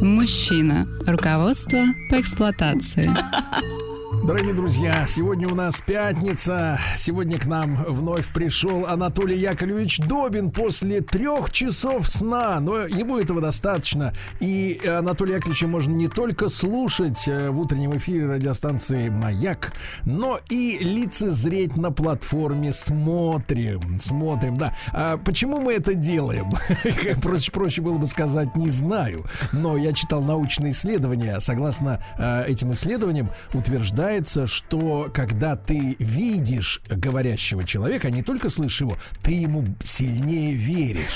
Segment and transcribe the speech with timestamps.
[0.00, 0.88] Мужчина.
[1.06, 1.78] Руководство
[2.08, 3.10] по эксплуатации.
[4.12, 6.80] Дорогие друзья, сегодня у нас пятница.
[6.96, 12.58] Сегодня к нам вновь пришел Анатолий Яковлевич Добин после трех часов сна.
[12.58, 14.12] Но ему этого достаточно.
[14.40, 19.72] И Анатолия Яковлевича можно не только слушать э, в утреннем эфире радиостанции «Маяк»,
[20.04, 24.00] но и лицезреть на платформе «Смотрим».
[24.00, 24.74] Смотрим, да.
[24.92, 26.50] А почему мы это делаем?
[27.22, 29.24] Проще, проще было бы сказать «не знаю».
[29.52, 31.38] Но я читал научные исследования.
[31.38, 38.48] Согласно э, этим исследованиям, утверждают, получается, что когда ты видишь говорящего человека, а не только
[38.48, 41.14] слышишь его, ты ему сильнее веришь.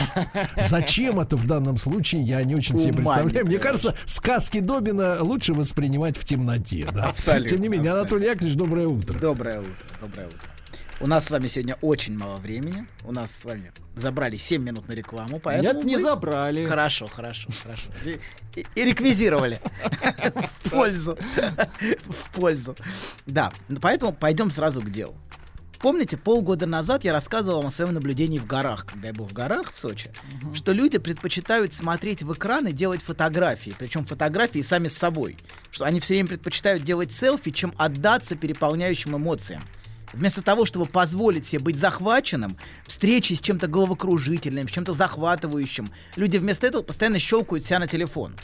[0.69, 3.47] Зачем это в данном случае, я не очень себе представляю.
[3.47, 6.87] Мне кажется, сказки Добина лучше воспринимать в темноте.
[6.93, 7.09] Да?
[7.09, 7.49] Абсолютно.
[7.49, 9.19] Тем не менее, Анатолий Яковлевич, доброе утро.
[9.19, 9.73] Доброе утро.
[10.01, 10.54] Доброе утро.
[11.05, 12.87] У нас с вами сегодня очень мало времени.
[13.05, 15.81] У нас с вами забрали 7 минут на рекламу, поэтому...
[15.81, 16.03] Нет, не мы...
[16.03, 16.67] забрали.
[16.67, 17.91] Хорошо, хорошо, хорошо.
[18.57, 19.61] И, и реквизировали.
[20.63, 21.19] В пользу.
[22.07, 22.75] В пользу.
[23.27, 23.53] Да,
[23.83, 25.15] поэтому пойдем сразу к делу.
[25.79, 29.35] Помните, полгода назад я рассказывал вам о своем наблюдении в горах, когда я был в
[29.35, 30.11] горах в Сочи,
[30.43, 30.55] угу.
[30.55, 35.37] что люди предпочитают смотреть в экран и делать фотографии, причем фотографии сами с собой,
[35.71, 39.63] что они все время предпочитают делать селфи, чем отдаться переполняющим эмоциям.
[40.15, 46.39] Вместо того, чтобы позволить себе быть захваченным, встречи с чем-то головокружительным, с чем-то захватывающим, люди
[46.39, 48.35] вместо этого постоянно щелкают себя на телефон.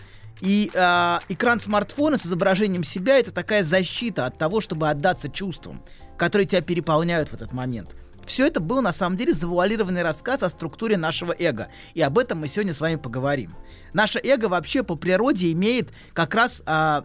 [0.41, 5.83] И э, экран смартфона с изображением себя это такая защита от того, чтобы отдаться чувствам,
[6.17, 7.95] которые тебя переполняют в этот момент.
[8.27, 11.69] Все это был на самом деле завуалированный рассказ о структуре нашего эго.
[11.95, 13.55] И об этом мы сегодня с вами поговорим.
[13.93, 17.05] Наше эго вообще по природе имеет как раз а,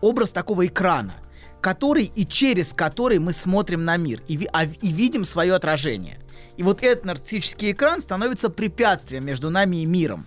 [0.00, 1.14] образ такого экрана
[1.62, 6.18] который и через который мы смотрим на мир и, а, и видим свое отражение.
[6.58, 10.26] И вот этот нарциссический экран становится препятствием между нами и миром.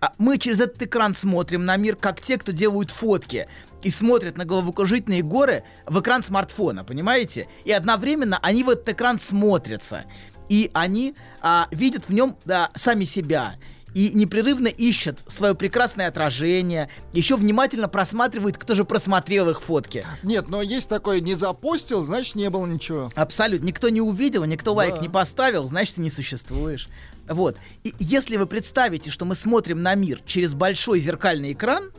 [0.00, 3.48] А мы через этот экран смотрим на мир, как те, кто делают фотки
[3.82, 7.48] и смотрят на головокружительные горы в экран смартфона, понимаете?
[7.64, 10.04] И одновременно они в этот экран смотрятся.
[10.50, 13.54] И они а, видят в нем да, сами себя
[13.94, 20.04] и непрерывно ищут свое прекрасное отражение, еще внимательно просматривают, кто же просмотрел их фотки.
[20.22, 23.08] Нет, но есть такое, не запостил, значит не было ничего.
[23.14, 23.64] Абсолютно.
[23.64, 24.78] Никто не увидел, никто да.
[24.78, 26.88] лайк не поставил, значит ты не существуешь.
[27.28, 27.56] Вот.
[27.84, 31.90] И если вы представите, что мы смотрим на мир через большой зеркальный экран,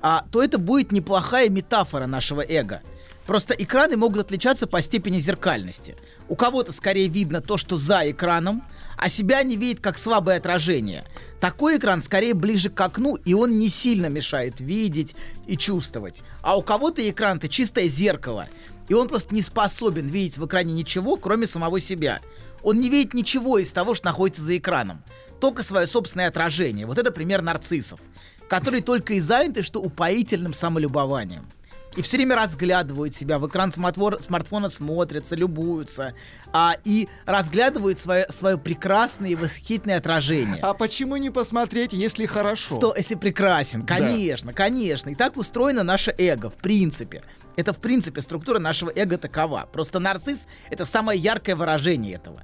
[0.00, 2.80] а, то это будет неплохая метафора нашего эго.
[3.26, 5.96] Просто экраны могут отличаться по степени зеркальности.
[6.28, 8.62] У кого-то скорее видно то, что за экраном,
[8.96, 11.04] а себя не видит как слабое отражение.
[11.40, 15.14] Такой экран скорее ближе к окну, и он не сильно мешает видеть
[15.46, 16.22] и чувствовать.
[16.42, 18.48] А у кого-то экран это чистое зеркало,
[18.88, 22.20] и он просто не способен видеть в экране ничего, кроме самого себя.
[22.62, 25.02] Он не видит ничего из того, что находится за экраном.
[25.40, 26.84] Только свое собственное отражение.
[26.84, 28.00] Вот это пример нарциссов,
[28.48, 31.46] которые только и заняты, что упоительным самолюбованием
[31.96, 36.14] и все время разглядывают себя, в экран смартфона, смартфона смотрятся, любуются,
[36.52, 40.58] а, и разглядывают свое, свое прекрасное и восхитительное отражение.
[40.62, 42.76] А почему не посмотреть, если хорошо?
[42.76, 43.84] Что, если прекрасен?
[43.84, 44.56] Конечно, да.
[44.56, 45.10] конечно.
[45.10, 47.22] И так устроено наше эго, в принципе.
[47.56, 49.68] Это, в принципе, структура нашего эго такова.
[49.72, 52.42] Просто нарцисс— это самое яркое выражение этого.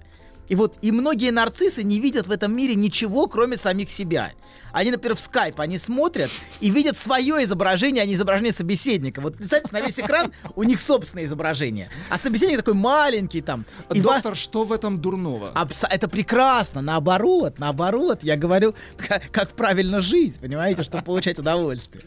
[0.49, 4.33] И вот и многие нарциссы не видят в этом мире ничего, кроме самих себя.
[4.73, 6.31] Они, например, в скайп, они смотрят
[6.61, 9.21] и видят свое изображение, а не изображение собеседника.
[9.21, 11.89] Вот представьте, на весь экран у них собственное изображение.
[12.11, 13.65] А собеседник такой маленький там.
[13.93, 14.37] И Доктор, ва...
[14.37, 15.51] что в этом дурного?
[15.55, 15.83] Абс...
[15.89, 18.23] Это прекрасно, наоборот, наоборот.
[18.23, 22.05] Я говорю, как, как правильно жить, понимаете, чтобы получать удовольствие.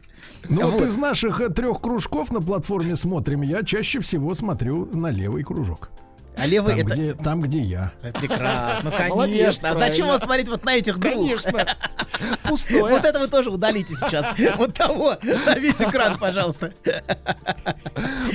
[0.48, 5.10] Ну вот из наших э, трех кружков на платформе смотрим, я чаще всего смотрю на
[5.12, 5.90] левый кружок.
[6.36, 6.94] А левый там, это...
[6.94, 7.92] Где, там, где я.
[8.02, 9.16] Прекрасно, ну конечно.
[9.16, 11.14] Молодец, а зачем вам смотреть вот на этих двух?
[11.14, 11.68] Конечно.
[12.48, 12.84] Пустое.
[12.84, 14.26] Вот это вы тоже удалите сейчас.
[14.58, 16.74] Вот того на весь экран, пожалуйста.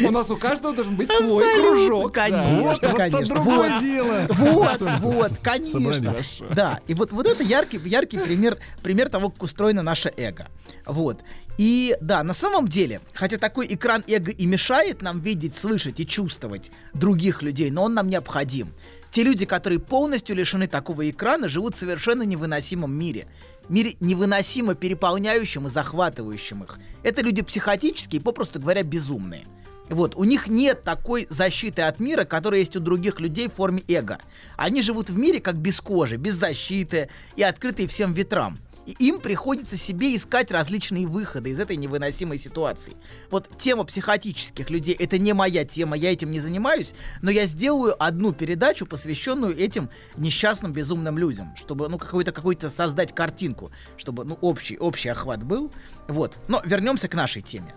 [0.02, 2.12] У нас у каждого должен быть свой кружок.
[2.12, 3.18] Конечно, конечно.
[3.18, 4.26] Это другое дело.
[4.28, 6.14] Вот, вот, конечно.
[6.54, 10.48] Да, и вот вот это яркий яркий пример пример того, как устроено наше эго.
[10.86, 11.20] Вот.
[11.56, 16.06] И да, на самом деле, хотя такой экран эго и мешает нам видеть, слышать и
[16.06, 18.72] чувствовать других людей, но он нам необходим.
[19.10, 23.28] Те люди, которые полностью лишены такого экрана, живут в совершенно невыносимом мире.
[23.68, 26.78] Мире невыносимо переполняющим и захватывающим их.
[27.04, 29.44] Это люди психотические, попросту говоря, безумные.
[29.88, 33.82] Вот, у них нет такой защиты от мира, которая есть у других людей в форме
[33.86, 34.18] эго.
[34.56, 38.58] Они живут в мире как без кожи, без защиты и открытые всем ветрам.
[38.86, 42.94] И им приходится себе искать различные выходы из этой невыносимой ситуации.
[43.30, 47.94] Вот тема психотических людей— это не моя тема, я этим не занимаюсь, но я сделаю
[48.02, 54.38] одну передачу, посвященную этим несчастным безумным людям, чтобы, ну, какую-то какую-то создать картинку, чтобы, ну,
[54.40, 55.70] общий, общий охват был.
[56.08, 56.38] Вот.
[56.48, 57.74] Но вернемся к нашей теме.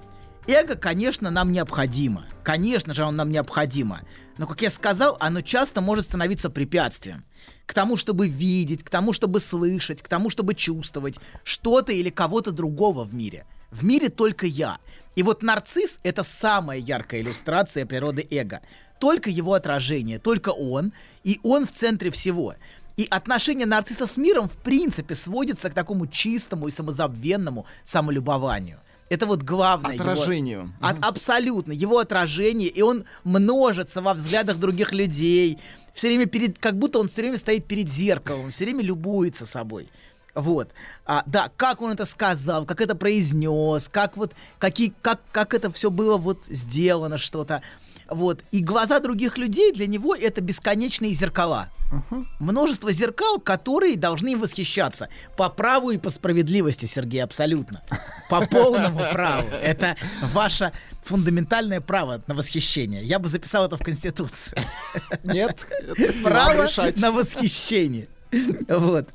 [0.50, 2.26] Эго, конечно, нам необходимо.
[2.42, 4.04] Конечно же, оно нам необходимо.
[4.38, 7.26] Но, как я сказал, оно часто может становиться препятствием
[7.66, 12.52] к тому, чтобы видеть, к тому, чтобы слышать, к тому, чтобы чувствовать что-то или кого-то
[12.52, 13.46] другого в мире.
[13.72, 14.78] В мире только я.
[15.16, 18.62] И вот нарцисс— это самая яркая иллюстрация природы эго.
[19.02, 20.94] Только его отражение, только он,
[21.26, 22.56] и он в центре всего.
[22.96, 28.80] И отношение нарцисса с миром в принципе сводится к такому чистому и самозабвенному самолюбованию.
[29.10, 29.94] Это вот главное.
[29.96, 30.74] его- Отражению.
[30.82, 31.72] от, абсолютно.
[31.72, 35.58] Его отражение, и он множится во взглядах других людей.
[35.94, 39.90] Все время перед, как будто он все время стоит перед зеркалом, все время любуется собой.
[40.36, 40.70] Вот.
[41.06, 45.72] А, да, как он это сказал, как это произнес, как вот, какие, как, как это
[45.72, 47.62] все было вот сделано, что-то.
[48.10, 48.44] Вот.
[48.52, 51.70] И глаза других людей для него это бесконечные зеркала.
[52.40, 55.10] Множество зеркал, которые должны им восхищаться.
[55.36, 57.82] По праву и по справедливости, Сергей, абсолютно.
[58.30, 59.48] По полному праву.
[59.62, 59.96] Это
[60.34, 60.72] ваше
[61.04, 63.04] фундаментальное право на восхищение.
[63.04, 64.58] Я бы записал это в Конституцию.
[65.24, 65.66] Нет,
[66.24, 66.68] Право
[66.98, 68.10] на восхищение.
[68.68, 69.08] Вот.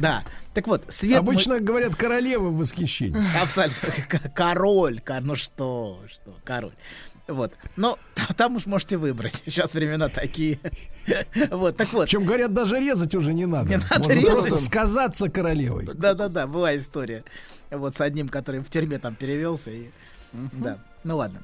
[0.00, 0.24] Да.
[0.54, 1.18] Так вот, свет...
[1.18, 3.16] Обычно говорят королева в восхищении.
[3.40, 3.88] Абсолютно.
[4.34, 5.00] Король.
[5.00, 6.74] ко- Ну что, что, король.
[7.30, 7.52] Вот.
[7.76, 9.42] Но та- там уж можете выбрать.
[9.46, 10.58] Сейчас времена такие.
[11.50, 12.04] Вот, так вот.
[12.04, 13.68] Причем, говорят, даже резать уже не надо.
[13.70, 14.30] Не надо Можно резать.
[14.30, 15.86] просто сказаться королевой.
[15.92, 17.24] Да-да-да, была история.
[17.70, 19.70] Вот с одним, который в тюрьме там перевелся.
[19.70, 19.90] И...
[20.32, 20.78] Да.
[21.04, 21.42] Ну ладно.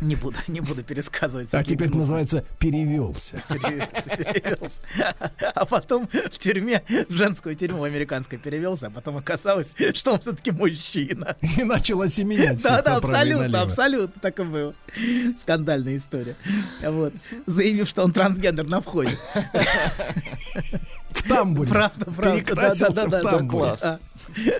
[0.00, 1.48] Не буду, не буду пересказывать.
[1.52, 1.96] А теперь гнусности.
[1.96, 3.42] называется перевелся.
[3.48, 4.82] перевелся, перевелся.
[5.54, 10.50] А потом в тюрьме, в женскую тюрьму американской перевелся, а потом оказалось, что он все-таки
[10.50, 11.36] мужчина.
[11.56, 12.62] И начал осеменять.
[12.62, 14.74] Да, да, абсолютно, абсолютно так и было.
[15.36, 16.36] Скандальная история.
[16.82, 17.14] Вот.
[17.46, 19.16] Заявив, что он трансгендер на входе.
[21.16, 21.68] В тамбуре.
[21.68, 22.32] Правда, правда.
[22.32, 23.60] Перекрасился да, да, в да, да, тамбуре.
[23.64, 23.82] Класс.
[23.82, 23.98] А,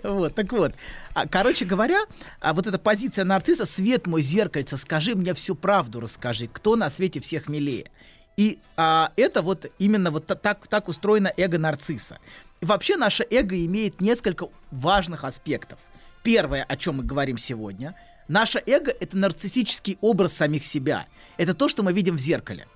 [0.05, 0.73] Вот, так вот.
[1.15, 2.01] А, Короче говоря,
[2.41, 6.91] а вот эта позиция нарцисса, свет мой зеркальце, скажи мне всю правду, расскажи, кто на
[6.91, 7.91] свете всех милее.
[8.37, 12.19] И а, это вот именно вот та- так, так устроено эго нарцисса.
[12.61, 15.79] И вообще наше эго имеет несколько важных аспектов.
[16.23, 17.95] Первое, о чем мы говорим сегодня,
[18.29, 21.07] наше эго— это нарциссический образ самих себя.
[21.37, 22.67] Это то, что мы видим в зеркале.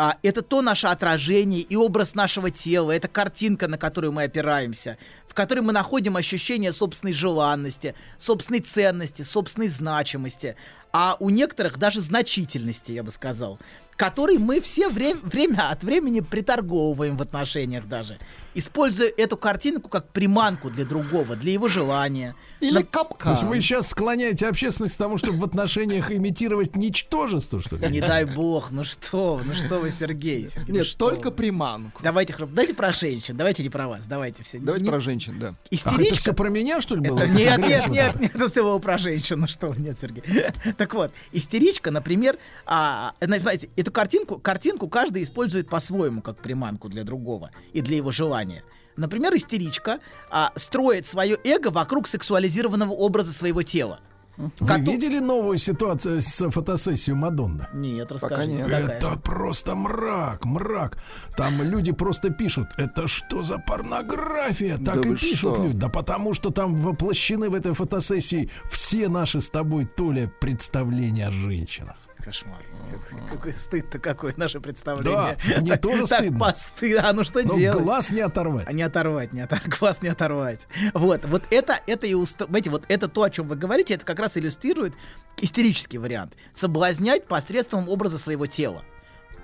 [0.00, 4.96] А, это то наше отражение и образ нашего тела, это картинка, на которую мы опираемся,
[5.26, 10.54] в которой мы находим ощущение собственной желанности, собственной ценности, собственной значимости,
[10.92, 13.58] а у некоторых даже значительности, я бы сказал,
[13.98, 18.18] который мы все время, время от времени приторговываем в отношениях даже,
[18.54, 22.36] используя эту картинку как приманку для другого, для его желания.
[22.60, 23.36] Или То есть капкан.
[23.48, 27.88] вы сейчас склоняете общественность к тому, чтобы в отношениях имитировать ничтожество, что ли?
[27.88, 30.48] Не дай бог, ну что ну что вы, Сергей.
[30.48, 31.32] Сергей, ну Нет, что только вы.
[31.36, 32.00] приманку.
[32.02, 34.60] Давайте, давайте про женщин, давайте не про вас, давайте все.
[34.60, 35.48] Давайте Не- про женщин, да.
[35.48, 36.14] Это Истеричка.
[36.16, 37.18] все про меня, что ли, было?
[37.18, 40.22] Это- Нет, нет, нет, нет, это всего про женщину, что вы, нет, Сергей.
[40.76, 47.04] Так вот, истеричка, например, а, знаете, эту картинку, картинку каждый использует по-своему, как приманку для
[47.04, 48.62] другого и для его желания.
[48.96, 49.98] Например, истеричка
[50.30, 54.00] а, строит свое эго вокруг сексуализированного образа своего тела.
[54.36, 57.66] Вы Кото- видели новую ситуацию с фотосессией Мадонны?
[57.72, 58.34] Нет, расскажи.
[58.34, 58.68] Пока нет.
[58.68, 60.98] Это просто мрак, мрак.
[61.36, 64.76] Там люди просто пишут, это что за порнография?
[64.78, 65.64] Да Так и вы пишут что?
[65.64, 65.76] люди.
[65.76, 71.32] Да потому что там воплощены в этой фотосессии все наши с тобой, Толя, представления о
[71.32, 71.96] женщинах.
[72.24, 72.58] Кошмар.
[72.90, 75.36] Какой, какой стыд-то какой, наше представление.
[75.48, 76.38] Да, мне тоже Так стыдно.
[76.38, 77.08] постыдно.
[77.08, 77.82] А ну что Но делать?
[77.82, 78.72] глаз не оторвать.
[78.72, 80.66] Не оторвать, не оторвать, глаз не оторвать.
[80.94, 82.42] Вот, вот это, это и уст...
[82.48, 84.94] Знаете, вот это то, о чем вы говорите, это как раз иллюстрирует
[85.40, 86.34] истерический вариант.
[86.52, 88.84] Соблазнять посредством образа своего тела.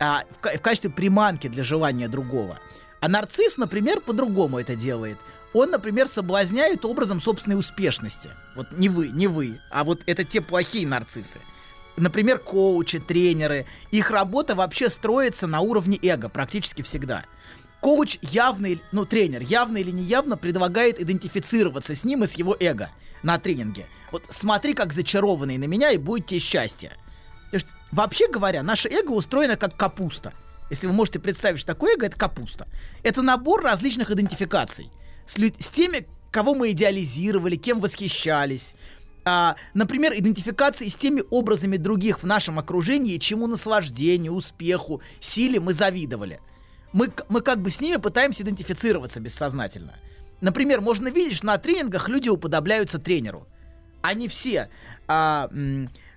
[0.00, 2.58] А, в, в качестве приманки для желания другого.
[3.00, 5.18] А нарцисс, например, по-другому это делает.
[5.52, 8.28] Он, например, соблазняет образом собственной успешности.
[8.56, 11.38] Вот не вы, не вы, а вот это те плохие нарциссы.
[11.96, 13.66] Например, коучи, тренеры.
[13.90, 17.24] Их работа вообще строится на уровне эго практически всегда.
[17.80, 22.90] Коуч явно, ну, тренер, явно или неявно предлагает идентифицироваться с ним и с его эго
[23.22, 23.86] на тренинге.
[24.10, 26.92] Вот смотри, как зачарованный на меня, и будет тебе счастье.
[27.92, 30.32] Вообще говоря, наше эго устроено как капуста.
[30.70, 32.66] Если вы можете представить, что такое эго, это капуста.
[33.04, 34.90] Это набор различных идентификаций.
[35.26, 38.74] С, лю- с теми, кого мы идеализировали, кем восхищались.
[39.24, 45.72] А, например, идентификации с теми образами других в нашем окружении, чему наслаждению, успеху, силе мы
[45.72, 46.40] завидовали.
[46.92, 49.94] Мы, мы как бы с ними пытаемся идентифицироваться бессознательно.
[50.40, 53.46] например, можно видеть, что на тренингах люди уподобляются тренеру.
[54.02, 54.68] Они все
[55.08, 55.48] а,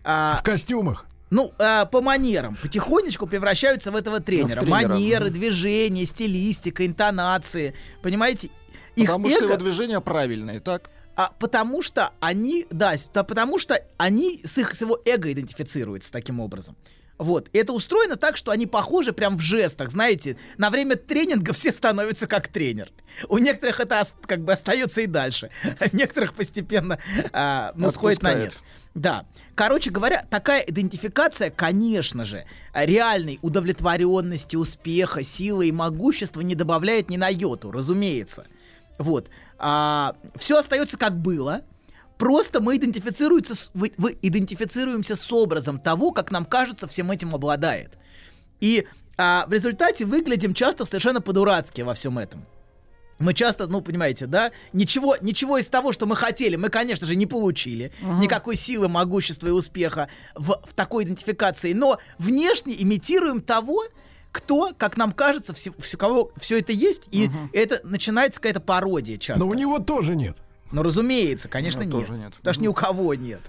[0.04, 1.06] а, В костюмах.
[1.30, 4.60] ну, а, по манерам потихонечку превращаются в этого тренера.
[4.60, 7.74] тренера, Манеры, движения, стилистика, интонации.
[8.02, 8.50] Понимаете?
[8.98, 10.90] Их Потому что эго- его движения правильные, так?
[11.18, 16.40] А, потому что они, да, потому что они с их с его эго идентифицируются таким
[16.40, 16.78] образом.
[17.18, 17.50] Вот.
[17.54, 19.90] И это устроено так, что они похожи прям в жестах.
[19.90, 22.92] Знаете, на время тренинга все становятся как тренер.
[23.28, 25.50] У некоторых это как бы остается и дальше.
[25.80, 27.00] А некоторых постепенно
[27.34, 28.56] а, ну, сходит на нет.
[28.94, 29.26] Да.
[29.56, 32.46] Короче говоря, такая идентификация, конечно же,
[32.76, 38.46] реальной удовлетворенности, успеха, силы и могущества не добавляет ни на йоту, разумеется.
[39.00, 39.30] Вот.
[40.38, 41.62] Все остается как было.
[42.18, 47.36] Просто мы идентифицируемся с, вы- вы- идентифицируемся с образом того, как нам кажется, всем этим
[47.36, 47.94] обладает.
[48.60, 48.88] И
[49.18, 52.46] а, в результате выглядим часто совершенно по-дурацки во всем этом.
[53.20, 57.16] Мы часто, ну, понимаете, да, ничего, ничего из того, что мы хотели, мы, конечно же,
[57.16, 57.92] не получили.
[58.20, 61.74] Никакой силы, могущества и успеха в, в такой идентификации.
[61.74, 63.84] Но внешне имитируем того,
[64.38, 69.18] кто, как нам кажется, все, все, кого все это есть, и это начинается какая-то пародия
[69.18, 69.44] часто.
[69.44, 70.38] Но у него тоже нет.
[70.72, 72.08] Ну, разумеется, конечно, Ну, нет.
[72.08, 72.34] тоже нет.
[72.36, 73.40] Потому что ни у кого нет.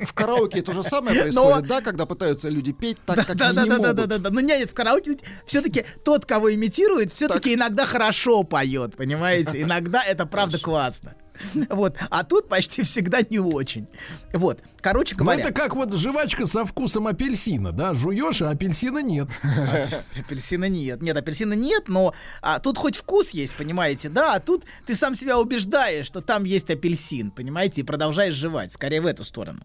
[0.00, 3.48] В караоке то же самое Но- происходит, да, когда пытаются люди петь так, как Да,
[3.50, 3.96] они да, не да, да, могут.
[3.96, 4.30] да, да, да.
[4.30, 9.62] Но нет, в караоке все-таки тот, кого имитирует, все-таки иногда хорошо поет, понимаете?
[9.62, 11.14] Иногда это правда классно.
[11.70, 11.96] Вот.
[12.10, 13.86] А тут почти всегда не очень.
[14.32, 14.60] Вот.
[14.80, 15.42] Короче Ну, говоря.
[15.42, 17.94] это как вот жвачка со вкусом апельсина, да?
[17.94, 19.28] Жуешь, а апельсина нет.
[20.18, 21.02] Апельсина нет.
[21.02, 24.34] Нет, апельсина нет, но а, тут хоть вкус есть, понимаете, да?
[24.34, 28.72] А тут ты сам себя убеждаешь, что там есть апельсин, понимаете, и продолжаешь жевать.
[28.72, 29.60] Скорее в эту сторону.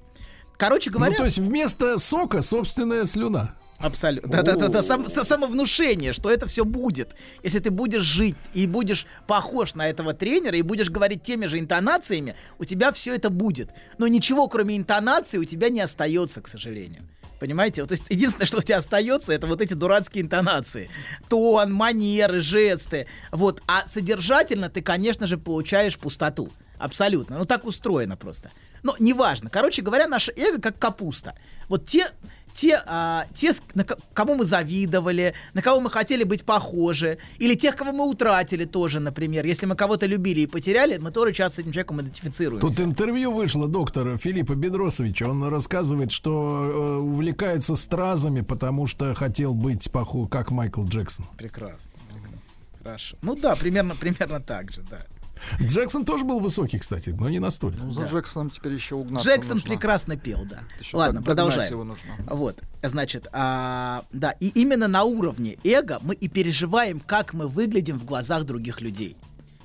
[0.57, 1.11] Короче говоря...
[1.11, 3.55] Ну, то есть вместо сока собственная слюна.
[3.79, 4.41] Абсолютно.
[4.41, 7.13] Да-да-да, сам, самовнушение, что это все будет.
[7.43, 11.59] Если ты будешь жить и будешь похож на этого тренера и будешь говорить теми же
[11.59, 13.71] интонациями, у тебя все это будет.
[13.97, 17.03] Но ничего, кроме интонации, у тебя не остается, к сожалению.
[17.39, 17.81] Понимаете?
[17.81, 20.89] Вот, то есть единственное, что у тебя остается, это вот эти дурацкие интонации.
[21.27, 23.07] Тон, манеры, жесты.
[23.31, 23.61] Вот.
[23.67, 26.49] А содержательно ты, конечно же, получаешь пустоту.
[26.77, 27.37] Абсолютно.
[27.37, 28.51] Ну так устроено просто.
[28.83, 29.49] Но неважно.
[29.49, 31.35] Короче говоря, наше эго как капуста.
[31.69, 32.07] Вот те,
[32.55, 37.53] те, а, те на ко- кому мы завидовали, на кого мы хотели быть похожи, или
[37.55, 39.45] тех, кого мы утратили тоже, например.
[39.45, 42.67] Если мы кого-то любили и потеряли, мы тоже часто с этим человеком идентифицируемся.
[42.67, 45.27] Тут интервью вышло доктора Филиппа Бедросовича.
[45.29, 46.31] Он рассказывает, что
[46.63, 51.25] э, увлекается стразами, потому что хотел быть похож, как Майкл Джексон.
[51.37, 51.91] Прекрасно.
[52.83, 53.17] Хорошо.
[53.21, 54.99] Ну да, примерно, примерно так же, да.
[55.61, 57.83] Джексон тоже был высокий, кстати, но не настолько.
[57.83, 59.69] Ну, за Джексоном теперь еще угнаться Джексон нужно.
[59.69, 60.59] прекрасно пел, да.
[60.79, 61.71] Еще Ладно, продолжаем.
[61.71, 62.15] его нужно.
[62.27, 67.99] Вот, значит, а, да, и именно на уровне эго мы и переживаем, как мы выглядим
[67.99, 69.17] в глазах других людей.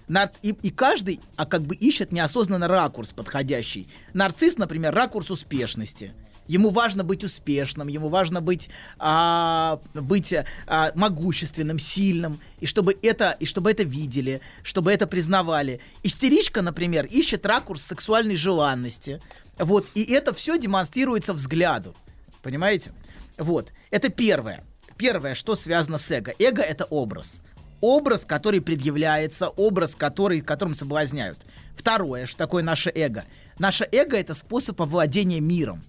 [0.08, 3.86] Нар- и, и каждый, а как бы ищет неосознанно ракурс подходящий.
[4.12, 6.12] Нарцисс, например, ракурс успешности.
[6.46, 10.34] Ему важно быть успешным, ему важно быть, а, быть
[10.66, 15.80] а, могущественным, сильным, и чтобы, это, и чтобы это видели, чтобы это признавали.
[16.02, 19.20] Истеричка, например, ищет ракурс сексуальной желанности.
[19.58, 21.94] Вот, и это все демонстрируется взгляду.
[22.42, 22.92] Понимаете?
[23.36, 23.70] Вот.
[23.90, 24.64] Это первое.
[24.96, 26.34] Первое, что связано с эго.
[26.38, 27.40] Эго— это образ.
[27.80, 31.38] Образ, который предъявляется, образ, который, которым соблазняют.
[31.74, 33.24] Второе, что такое наше эго.
[33.58, 35.82] Наше эго— это способ овладения миром.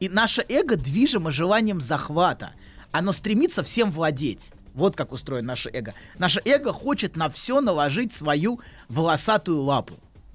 [0.00, 2.52] И наше эго движимо желанием захвата.
[2.92, 4.50] Оно стремится всем владеть.
[4.74, 5.92] Вот как устроено наше эго.
[6.18, 9.94] Наше эго хочет на все наложить свою волосатую лапу.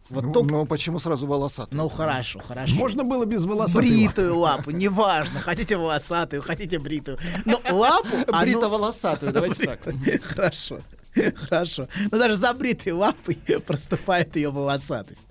[0.10, 1.78] Вот Ну, то- ну, почему сразу волосатый?
[1.78, 2.76] ну хорошо, хорошо.
[2.76, 7.18] Можно было без волосатой бритую лапу, неважно, хотите волосатую, хотите бритую.
[7.46, 8.10] Но лапу...
[8.42, 9.80] Брито-волосатую, давайте так.
[10.24, 10.82] Хорошо.
[11.48, 11.88] Хорошо.
[12.12, 15.26] Но даже за бритой лапой проступает ее волосатость.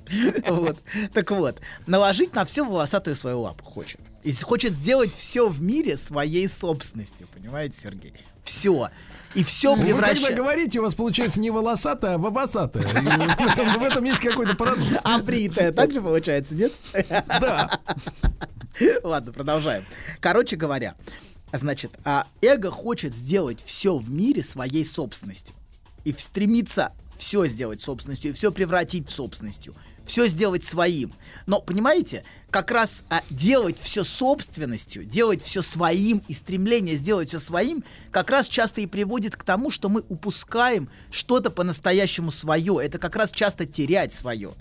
[0.49, 0.79] Вот.
[1.12, 4.01] Так вот, наложить на все волосатую свою лапу хочет.
[4.23, 7.26] И хочет сделать все в мире своей собственностью.
[7.35, 8.14] Понимаете, Сергей?
[8.45, 8.91] Все.
[9.35, 12.83] И все Вы когда говорите, у вас получается не волосатая, а вовосатая.
[12.83, 15.00] И В этом, в этом есть какой-то парадокс.
[15.05, 16.73] А бритая так же получается, нет?
[17.09, 17.81] Да.
[19.02, 19.85] Ладно, продолжаем.
[20.21, 20.95] Короче говоря,
[21.52, 25.55] значит, а эго хочет сделать все в мире своей собственностью.
[26.05, 29.75] И стремится все сделать собственностью, и все превратить в собственностью,
[30.06, 31.12] все сделать своим.
[31.47, 37.38] Но, понимаете, как раз а, делать все собственностью, делать все своим и стремление сделать все
[37.38, 42.78] своим, как раз часто и приводит к тому, что мы упускаем что-то по-настоящему свое.
[42.82, 44.52] Это как раз часто терять свое.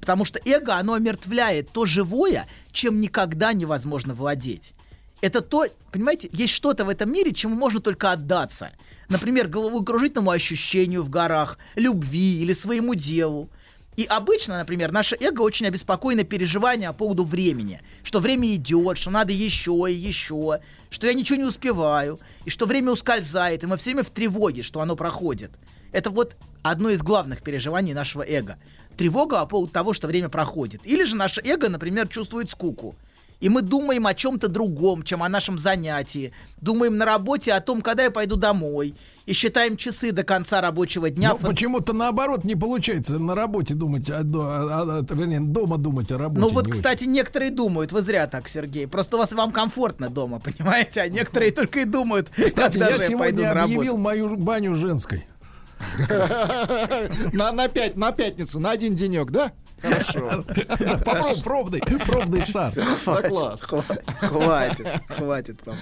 [0.00, 4.72] Потому что эго, оно омертвляет то живое, чем никогда невозможно владеть.
[5.20, 8.70] Это то, понимаете, есть что-то в этом мире, чему можно только отдаться.
[9.08, 13.48] Например, головокружительному ощущению в горах, любви или своему делу.
[13.96, 17.80] И обычно, например, наше эго очень обеспокоено переживанием по поводу времени.
[18.02, 20.60] Что время идет, что надо еще и еще,
[20.90, 24.62] что я ничего не успеваю, и что время ускользает, и мы все время в тревоге,
[24.62, 25.50] что оно проходит.
[25.92, 28.58] Это вот одно из главных переживаний нашего эго.
[28.98, 30.86] Тревога по поводу того, что время проходит.
[30.86, 32.96] Или же наше эго, например, чувствует скуку.
[33.40, 36.32] И мы думаем о чем-то другом, чем о нашем занятии.
[36.60, 38.94] Думаем на работе о том, когда я пойду домой.
[39.26, 41.30] И считаем часы до конца рабочего дня.
[41.40, 46.18] Но почему-то наоборот не получается на работе думать, о, о, о, вернее, дома думать о
[46.18, 46.40] работе.
[46.40, 47.12] Ну вот, кстати, очень.
[47.12, 48.86] некоторые думают, вы зря так, Сергей.
[48.86, 51.02] Просто у вас вам комфортно дома, понимаете?
[51.02, 55.26] А некоторые только и думают, кстати, я сегодня объявил мою баню женской.
[57.34, 59.52] На, на, пять, на пятницу, на один денек, да?
[59.80, 60.44] Хорошо.
[61.04, 62.72] Попробуй, пробный, пробный шар.
[63.28, 63.62] класс.
[63.62, 65.80] Хватит, хватит, папаша.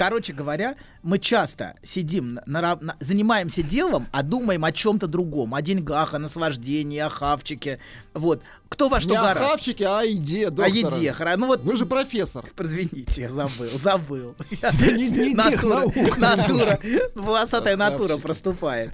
[0.00, 5.60] Короче говоря, мы часто сидим, на, на, занимаемся делом, а думаем о чем-то другом, о
[5.60, 7.80] деньгах, о наслаждении, о хавчике.
[8.14, 8.40] Вот.
[8.70, 9.44] Кто во что Не гораздо.
[9.44, 10.68] о хавчике, а о еде, доктора.
[10.68, 11.36] О еде, хорошо.
[11.38, 11.60] Ну вот...
[11.64, 12.46] Вы же профессор.
[12.58, 14.36] Извините, я забыл, забыл.
[14.62, 15.94] Не тех наук.
[16.16, 16.80] Натура,
[17.14, 18.92] волосатая натура проступает.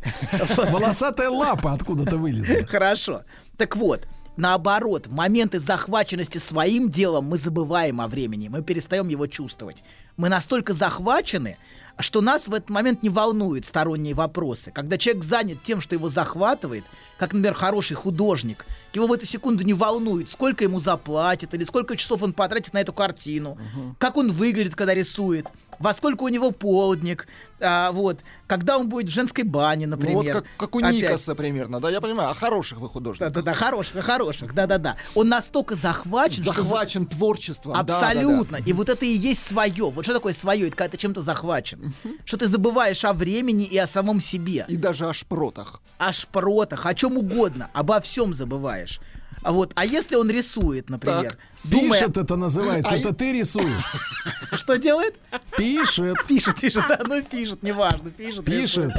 [0.56, 2.66] Волосатая лапа откуда-то вылезла.
[2.66, 3.22] Хорошо.
[3.56, 9.26] Так вот, Наоборот, в моменты захваченности своим делом мы забываем о времени, мы перестаем его
[9.26, 9.82] чувствовать.
[10.16, 11.56] Мы настолько захвачены,
[11.98, 14.70] что нас в этот момент не волнуют сторонние вопросы.
[14.70, 16.84] Когда человек занят тем, что его захватывает,
[17.16, 21.96] как, например, хороший художник, его в эту секунду не волнует, сколько ему заплатят или сколько
[21.96, 23.94] часов он потратит на эту картину, угу.
[23.98, 25.46] как он выглядит, когда рисует
[25.78, 27.26] во сколько у него полдник,
[27.60, 30.16] а, вот, когда он будет в женской бане, например.
[30.16, 30.94] Ну, вот как, как у Опять.
[30.94, 33.32] Никаса примерно, да, я понимаю, а хороших вы художников.
[33.32, 34.96] Да-да-да, хороших, хороших, да-да-да.
[35.14, 37.16] Он настолько захвачен, захвачен что...
[37.16, 37.74] творчеством.
[37.74, 38.58] Абсолютно.
[38.58, 38.70] Да, да, да.
[38.70, 39.90] И вот это и есть свое.
[39.90, 40.68] Вот что такое свое?
[40.68, 41.94] Это когда ты чем-то захвачен.
[42.24, 44.66] Что ты забываешь о времени и о самом себе.
[44.68, 45.80] И даже о шпротах.
[45.98, 49.00] О шпротах, о чем угодно, обо всем забываешь.
[49.46, 51.38] А вот, а если он рисует, например, так.
[51.62, 51.92] думая...
[51.92, 53.94] Пишет это называется, а это ты рисуешь.
[54.54, 55.14] Что делает?
[55.56, 56.16] Пишет.
[56.26, 58.44] Пишет, пишет, да, ну пишет, неважно, пишет.
[58.44, 58.92] Пишет.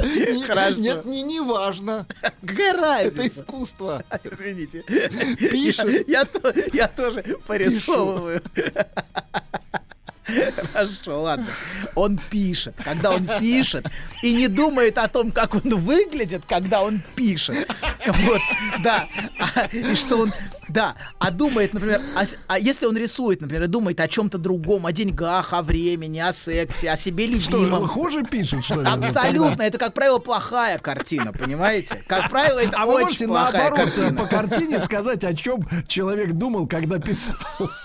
[0.46, 0.80] Хорошо.
[0.80, 2.06] Нет, не, не важно.
[2.46, 3.24] Какая разница?
[3.24, 4.02] Это искусство.
[4.24, 4.82] Извините.
[5.36, 6.08] Пишет.
[6.08, 8.42] Я, я, я тоже порисовываю.
[10.72, 11.46] Хорошо, ладно.
[11.94, 12.74] Он пишет.
[12.84, 13.86] Когда он пишет
[14.22, 17.68] и не думает о том, как он выглядит, когда он пишет.
[18.06, 18.40] Вот,
[18.82, 19.04] да.
[19.72, 20.32] И что он
[20.68, 24.86] да, а думает, например, а, а если он рисует, например, и думает о чем-то другом,
[24.86, 27.68] о деньгах, о времени, о сексе, о себе любимом.
[27.68, 28.88] Что, хуже пишет, что ли?
[28.88, 32.02] Абсолютно, это, как правило, плохая картина, понимаете?
[32.06, 34.18] Как правило, это а очень можете плохая наоборот картина.
[34.18, 37.36] по картине сказать, о чем человек думал, когда писал.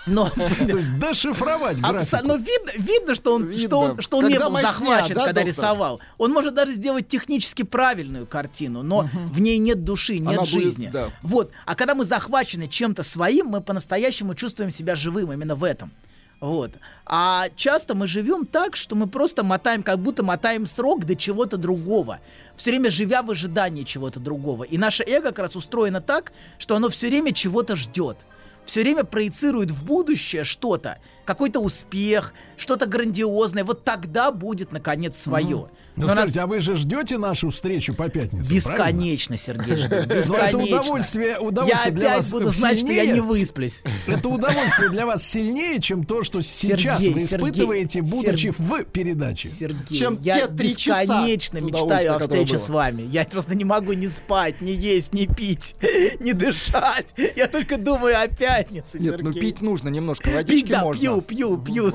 [0.05, 2.17] Но, То есть дешифровать графику.
[2.23, 3.63] Но видно, видно, что он, видно.
[3.63, 5.45] Что он, что он не был захвачен, да, когда доктор?
[5.45, 6.01] рисовал.
[6.17, 9.09] Он может даже сделать технически правильную картину, но угу.
[9.31, 10.87] в ней нет души, нет Она жизни.
[10.87, 11.09] Будет, да.
[11.21, 11.51] Вот.
[11.65, 15.91] А когда мы захвачены чем-то своим, мы по-настоящему чувствуем себя живым именно в этом.
[16.39, 16.71] Вот.
[17.05, 21.55] А часто мы живем так, что мы просто мотаем, как будто мотаем срок до чего-то
[21.55, 22.19] другого.
[22.57, 24.65] Все время живя в ожидании чего-то другого.
[24.65, 28.17] И наше эго как раз устроено так, что оно все время чего-то ждет.
[28.65, 35.69] Все время проецирует в будущее что-то какой-то успех, что-то грандиозное, вот тогда будет наконец свое.
[35.95, 36.43] Ну, Но скажите, нас...
[36.45, 38.55] а вы же ждете нашу встречу по пятницам?
[38.55, 39.95] Бесконечно, Сергей, жду.
[40.07, 40.35] Бесконечно.
[40.35, 43.83] Это удовольствие, удовольствие я для опять вас буду знать, что я не высплюсь.
[44.07, 48.55] Это удовольствие для вас сильнее, чем то, что сейчас Сергей, вы испытываете, Сергей, будучи Сер...
[48.57, 49.49] в передаче.
[49.49, 53.03] Сергей, чем я бесконечно мечтаю о встрече с вами.
[53.03, 55.75] Я просто не могу ни спать, ни есть, ни пить,
[56.19, 57.13] ни дышать.
[57.35, 60.99] Я только думаю о пятнице, Нет, ну пить нужно немножко, водички пить, можно.
[60.99, 61.89] пью, пью, пью,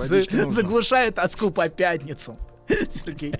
[0.50, 2.36] заглушаю тоску по пятницам.
[2.68, 3.32] Сергей.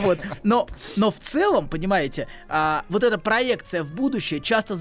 [0.00, 0.18] Вот.
[0.42, 0.66] Но,
[0.96, 4.76] но в целом, понимаете, а, вот эта проекция в будущее часто,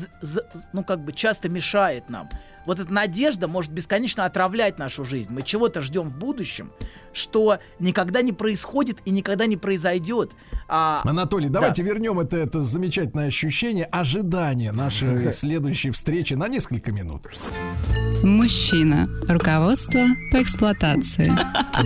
[0.74, 2.28] ну, как бы часто мешает нам
[2.66, 5.32] вот эта надежда может бесконечно отравлять нашу жизнь.
[5.32, 6.72] Мы чего-то ждем в будущем,
[7.14, 10.32] что никогда не происходит и никогда не произойдет.
[10.68, 11.02] А...
[11.04, 11.90] Анатолий, давайте да.
[11.90, 17.28] вернем это, это замечательное ощущение ожидания нашей следующей встречи на несколько минут.
[18.24, 19.10] Мужчина.
[19.28, 21.32] Руководство по эксплуатации.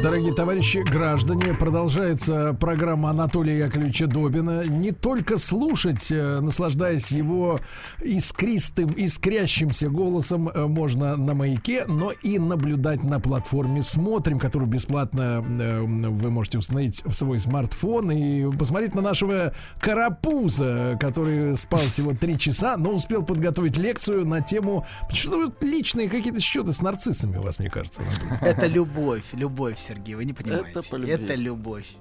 [0.01, 4.65] Дорогие товарищи, граждане, продолжается программа Анатолия Яковлевича Добина.
[4.65, 7.59] Не только слушать, э, наслаждаясь его
[8.03, 15.45] искристым, искрящимся голосом, э, можно на маяке, но и наблюдать на платформе «Смотрим», которую бесплатно
[15.47, 22.13] э, вы можете установить в свой смартфон и посмотреть на нашего карапуза, который спал всего
[22.13, 27.37] три часа, но успел подготовить лекцию на тему что личные какие какие-то счеты с нарциссами
[27.37, 28.01] у вас, мне кажется.
[28.41, 30.79] Это любовь, любовь, Сергей, вы не понимаете.
[31.07, 31.97] Это любовь.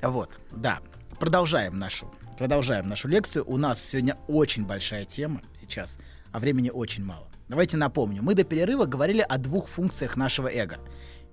[0.00, 0.78] Вот, да.
[1.18, 3.44] Продолжаем нашу, продолжаем нашу лекцию.
[3.48, 5.98] У нас сегодня очень большая тема сейчас,
[6.30, 7.26] а времени очень мало.
[7.48, 8.22] Давайте напомню.
[8.22, 10.78] Мы до перерыва говорили о двух функциях нашего эго.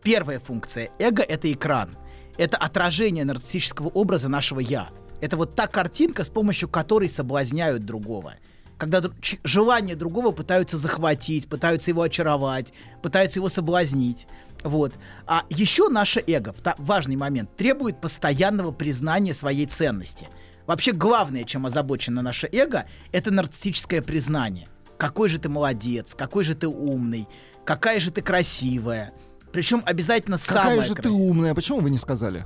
[0.02, 1.96] Первая функция эго— это экран.
[2.40, 4.90] Это отражение нарциссического образа нашего «я».
[5.22, 8.34] Это вот та картинка, с помощью которой соблазняют другого.
[8.78, 9.02] Когда
[9.44, 14.28] желания другого пытаются захватить, пытаются его очаровать, пытаются его соблазнить.
[14.64, 14.94] Вот.
[15.26, 20.28] А еще наше эго, важный момент, требует постоянного признания своей ценности.
[20.66, 24.68] Вообще главное, чем озабочено наше эго, это нарциссическое признание.
[24.98, 27.28] Какой же ты молодец, какой же ты умный,
[27.66, 29.14] какая же ты красивая.
[29.52, 31.30] Причем обязательно Какая самая же ты красивая.
[31.30, 32.46] умная, почему вы не сказали?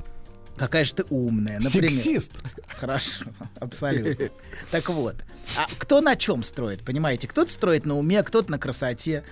[0.60, 1.90] Какая же ты умная, например.
[1.90, 2.44] Сексист.
[2.68, 3.26] Хорошо,
[3.60, 4.30] абсолютно.
[4.72, 5.16] Так вот,
[5.58, 7.28] а кто на чем строит, понимаете?
[7.30, 9.24] Кто-то строит на уме, кто-то на красоте,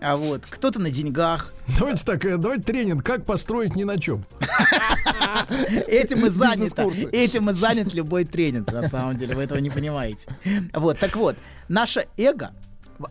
[0.00, 1.52] а вот кто-то на деньгах.
[1.78, 4.26] Давайте так, э, давайте тренинг, как построить ни на чем.
[5.86, 6.72] Этим и занят,
[7.12, 10.28] этим и занят любой тренинг, на самом деле, вы этого не понимаете.
[10.72, 11.36] Вот, так вот,
[11.68, 12.50] наше эго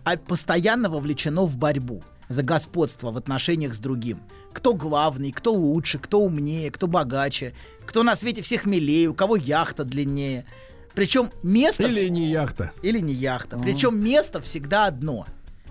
[0.04, 4.20] а, постоянно вовлечено в борьбу за господство в отношениях с другим.
[4.54, 7.54] Кто главный, кто лучше, кто умнее, кто богаче,
[7.86, 10.46] кто на свете всех милее, у кого яхта длиннее.
[10.94, 11.84] Причем место...
[11.84, 12.72] Или не яхта.
[12.82, 13.58] Или не яхта.
[13.58, 15.26] Причем место всегда одно.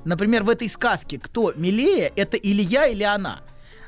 [0.05, 3.41] Например, в этой сказке кто милее, это или я, или она.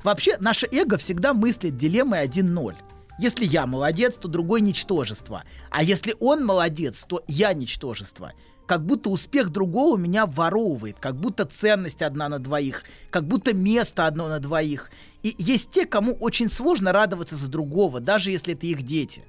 [0.03, 2.75] Вообще, наше эго всегда мыслит дилеммой 1-0.
[3.19, 5.45] Если я молодец, то другой ничтожество.
[5.71, 8.33] А если он молодец, то я ничтожество.
[8.73, 14.07] Как будто успех другого меня воровывает, как будто ценность одна на двоих, как будто место
[14.07, 14.91] одно на двоих.
[15.23, 19.27] И есть те, кому очень сложно радоваться за другого, даже если это их дети.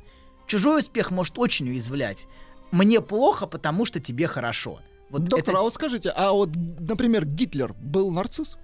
[0.47, 2.25] Чужой успех может очень уязвлять.
[2.71, 4.79] Мне плохо, потому что тебе хорошо.
[5.09, 8.55] Вот Доктор, это- а вот скажите, а вот, например, Гитлер был нарцисс?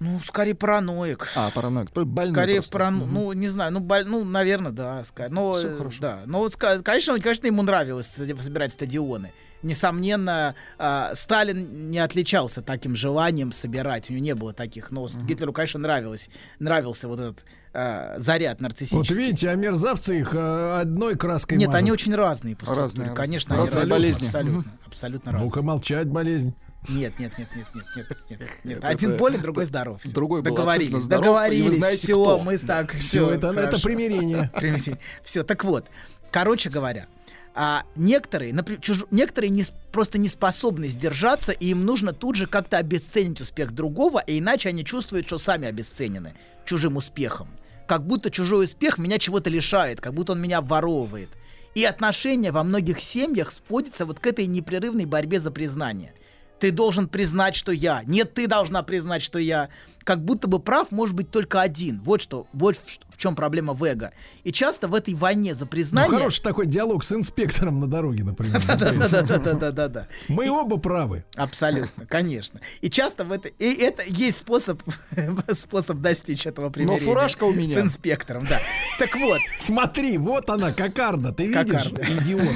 [0.00, 1.28] Ну, скорее параноик.
[1.34, 1.90] А, параноик.
[1.92, 2.72] Больной скорее просто.
[2.72, 2.96] парано...
[2.98, 3.14] Мгм.
[3.14, 5.00] ну, не знаю, ну, боль- ну, наверное, да.
[5.02, 5.98] ска- Но, Всё э, хорошо.
[6.00, 6.20] да.
[6.26, 6.48] Но,
[6.82, 9.32] конечно, он- конечно, ему нравилось собирать стадионы.
[9.62, 14.08] Несомненно, а, Сталин не отличался таким желанием собирать.
[14.08, 14.90] У него не было таких.
[14.92, 16.30] Но с- Гитлеру, конечно, нравилось,
[16.60, 18.96] нравился вот этот а, заряд нарциссический.
[18.98, 21.78] Вот видите, а мерзавцы их э, одной краской Нет, мажут.
[21.82, 22.84] они очень разные по структуре.
[22.84, 23.70] Разные, Конечно, разные.
[23.72, 24.24] они Разные болезни.
[24.26, 25.46] Абсолютно, абсолютно разные.
[25.46, 26.54] Ну-ка молчать, болезнь.
[26.88, 28.84] Нет, нет, нет, нет, нет, нет, нет, нет.
[28.84, 30.00] Один болен, другой здоров.
[30.00, 30.12] Всё.
[30.12, 31.76] другой был договорились, здоров, договорились.
[31.76, 32.38] знаете, все, кто.
[32.38, 34.50] мы так, Все, все, это, это примирение.
[35.24, 35.86] Все, так вот,
[36.30, 37.08] короче говоря,
[37.54, 42.46] а некоторые, например, чуж- некоторые не, просто не способны сдержаться, и им нужно тут же
[42.46, 47.48] как-то обесценить успех другого, и иначе они чувствуют, что сами обесценены чужим успехом.
[47.88, 51.30] Как будто чужой успех меня чего-то лишает, как будто он меня воровывает.
[51.74, 56.12] И отношения во многих семьях сводятся вот к этой непрерывной борьбе за признание.
[56.60, 58.02] Ты должен признать, что я.
[58.04, 59.68] Нет, ты должна признать, что я.
[60.04, 62.00] Как будто бы прав может быть только один.
[62.00, 64.12] Вот что, вот в, в чем проблема в эго.
[64.42, 66.16] И часто в этой войне за Ну, признание...
[66.18, 68.62] хороший такой диалог с инспектором на дороге, например.
[68.66, 70.08] Да-да-да-да-да-да.
[70.28, 71.24] Мы оба правы.
[71.36, 72.60] Абсолютно, конечно.
[72.80, 73.48] И часто в это...
[73.48, 74.82] И это есть способ,
[75.52, 77.04] способ достичь этого примирения.
[77.04, 77.76] фуражка у меня.
[77.76, 78.58] С инспектором, да.
[78.98, 81.84] Так вот, Смотри, вот она, кокарда, ты видишь?
[81.84, 82.02] Кокарда.
[82.22, 82.48] Идиот.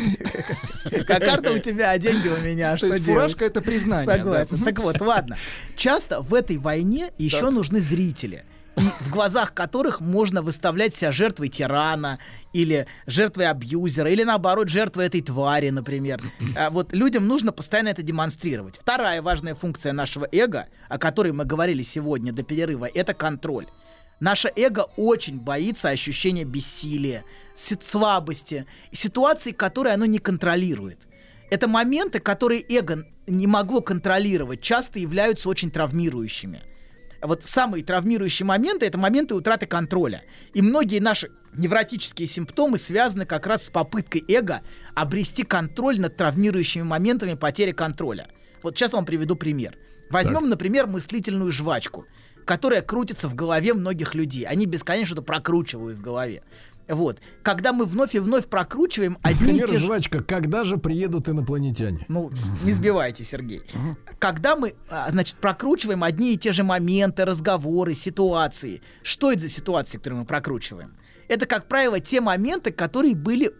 [1.07, 2.73] Какарда у тебя, а деньги у меня.
[2.73, 3.05] То Что делать?
[3.05, 3.92] фуражка это признание.
[3.93, 4.05] Да.
[4.17, 4.65] Согласен.
[4.65, 5.37] Так вот, ладно.
[5.77, 8.45] Часто в этой войне еще нужны зрители.
[8.79, 12.19] И в глазах которых можно выставлять себя жертвой тирана
[12.55, 16.23] или жертвой абьюзера, или наоборот, жертвой этой твари, например.
[16.57, 18.79] А вот людям нужно постоянно это демонстрировать.
[18.79, 23.67] Вторая важная функция нашего эго, о которой мы говорили сегодня до перерыва, это контроль.
[24.21, 27.25] Наше эго очень боится ощущения бессилия,
[27.55, 30.99] си- слабости, ситуаций, которые оно не контролирует.
[31.53, 36.63] Это моменты, которые эго не могло контролировать, часто являются очень травмирующими.
[37.21, 40.23] Вот самые травмирующие моменты это моменты утраты контроля.
[40.55, 44.63] И многие наши невротические симптомы связаны как раз с попыткой эго
[44.95, 48.29] обрести контроль над травмирующими моментами потери контроля.
[48.63, 49.77] Вот сейчас вам приведу пример.
[50.09, 52.07] Возьмем, например, мыслительную жвачку,
[52.47, 54.45] которая крутится в голове многих людей.
[54.45, 56.45] Они бесконечно это прокручивают в голове.
[56.89, 57.21] Вот.
[57.43, 59.87] Когда мы вновь и вновь прокручиваем одни и Например, те же...
[59.87, 62.05] жвачка, когда же приедут инопланетяне?
[62.09, 62.31] Ну,
[62.65, 63.63] не сбивайте, Сергей.
[64.19, 68.83] Когда мы, а, значит, прокручиваем одни и те же моменты, разговоры, ситуации.
[69.03, 70.97] Что это за ситуации, которые мы прокручиваем?
[71.29, 73.53] Это, как правило, те моменты, которые были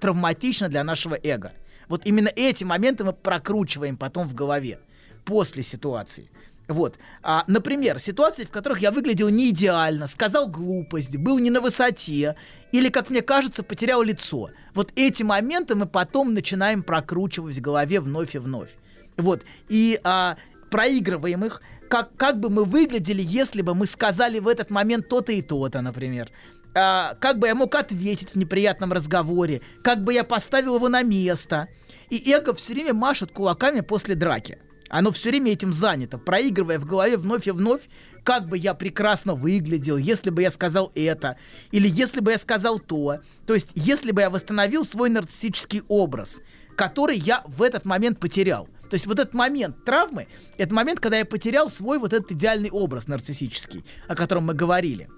[0.00, 1.52] травматичны для нашего эго.
[1.88, 4.78] Вот именно эти моменты мы прокручиваем потом в голове
[5.24, 6.30] после ситуации.
[6.68, 6.98] Вот.
[7.22, 12.36] А, например, ситуации, в которых я выглядел не идеально, сказал глупость, был не на высоте,
[12.72, 14.50] или, как мне кажется, потерял лицо.
[14.74, 18.76] Вот эти моменты мы потом начинаем прокручивать в голове вновь и вновь.
[19.16, 19.44] Вот.
[19.70, 20.36] И а,
[20.70, 25.32] проигрываем их, как, как бы мы выглядели, если бы мы сказали в этот момент то-то
[25.32, 26.30] и то-то, например.
[26.74, 31.02] А, как бы я мог ответить в неприятном разговоре, как бы я поставил его на
[31.02, 31.68] место.
[32.10, 34.58] И эго все время машет кулаками после драки.
[34.88, 37.88] Оно все время этим занято, проигрывая в голове вновь и вновь,
[38.24, 41.36] как бы я прекрасно выглядел, если бы я сказал это,
[41.70, 43.20] или если бы я сказал то.
[43.46, 46.40] То есть, если бы я восстановил свой нарциссический образ,
[46.76, 48.68] который я в этот момент потерял.
[48.88, 52.70] То есть вот этот момент травмы, это момент, когда я потерял свой вот этот идеальный
[52.70, 55.08] образ нарциссический, о котором мы говорили.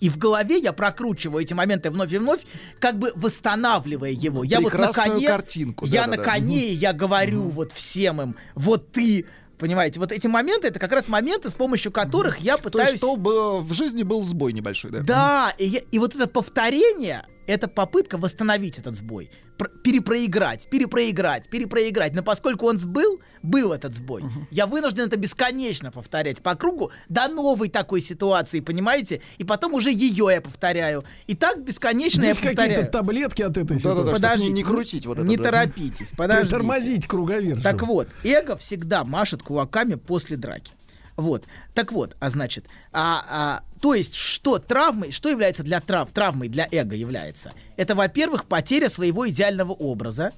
[0.00, 2.42] И в голове я прокручиваю эти моменты вновь и вновь,
[2.78, 4.44] как бы восстанавливая его.
[4.44, 5.86] Я вот на коне, картинку.
[5.86, 6.22] я да-да-да.
[6.22, 9.24] на коне, я говорю вот всем им, вот ты,
[9.58, 12.90] понимаете, вот эти моменты, это как раз моменты, с помощью которых я То пытаюсь...
[12.92, 15.00] есть, чтобы в жизни был сбой небольшой, да?
[15.00, 22.14] Да, и, я- и вот это повторение, это попытка восстановить этот сбой, перепроиграть, перепроиграть, перепроиграть.
[22.14, 27.28] Но поскольку он сбыл, был этот сбой, я вынужден это бесконечно повторять по кругу до
[27.28, 29.22] новой такой ситуации, понимаете?
[29.38, 31.04] И потом уже ее я повторяю.
[31.26, 32.74] И так бесконечно Есть я повторяю.
[32.74, 33.96] какие-то таблетки от этой ситуации?
[33.96, 35.26] чтобы Подождите, не, не крутить вот это.
[35.26, 35.44] Не да.
[35.44, 36.50] торопитесь, подождите.
[36.50, 37.62] Тормозить круговерть.
[37.62, 40.72] Так вот, эго всегда машет кулаками после драки.
[41.16, 41.44] Вот.
[41.74, 46.48] Так вот, а значит, а, а, то есть, что травмой, что является для трав, травмой
[46.48, 47.52] для эго является?
[47.76, 50.32] Это, во-первых, потеря своего идеального образа.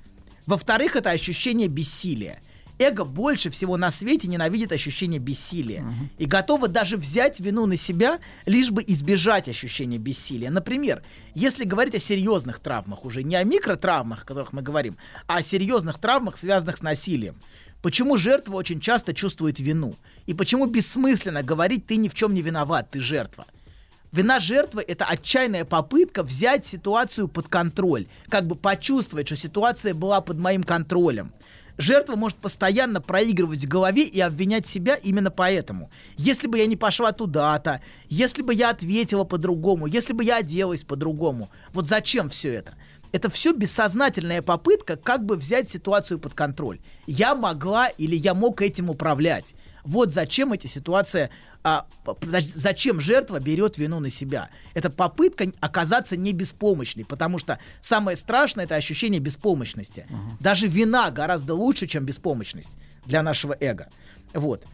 [0.47, 2.41] Во-вторых, это ощущение бессилия.
[2.79, 5.85] Эго больше всего на свете ненавидит ощущение бессилия
[6.17, 10.49] и готово даже взять вину на себя, лишь бы избежать ощущения бессилия.
[10.49, 11.03] Например,
[11.35, 15.43] если говорить о серьезных травмах, уже не о микротравмах, о которых мы говорим, а о
[15.43, 17.37] серьезных травмах, связанных с насилием.
[17.83, 19.95] Почему жертва очень часто чувствует вину?
[20.27, 23.47] И почему бессмысленно говорить «ты ни в чем не виноват, ты жертва»?
[24.11, 30.21] Вина жертвы— это отчаянная попытка взять ситуацию под контроль, как бы почувствовать, что ситуация была
[30.23, 31.33] под моим контролем.
[31.77, 35.91] Жертва может постоянно проигрывать в голове и обвинять себя именно поэтому.
[36.17, 40.83] Если бы я не пошла туда-то, если бы я ответила по-другому, если бы я оделась
[40.83, 42.75] по-другому, вот зачем все это?
[43.13, 46.81] Это все бессознательная попытка как бы взять ситуацию под контроль.
[47.07, 49.55] Я могла или я мог этим управлять.
[49.85, 51.31] Вот зачем эти ситуации,
[51.63, 51.87] а,
[52.41, 54.51] зачем жертва берет вину на себя.
[54.75, 60.07] Это попытка оказаться не беспомощной, потому что самое страшное это ощущение беспомощности.
[60.41, 62.73] Даже вина гораздо лучше, чем беспомощность
[63.07, 63.89] для нашего эго.
[64.35, 64.65] Вот.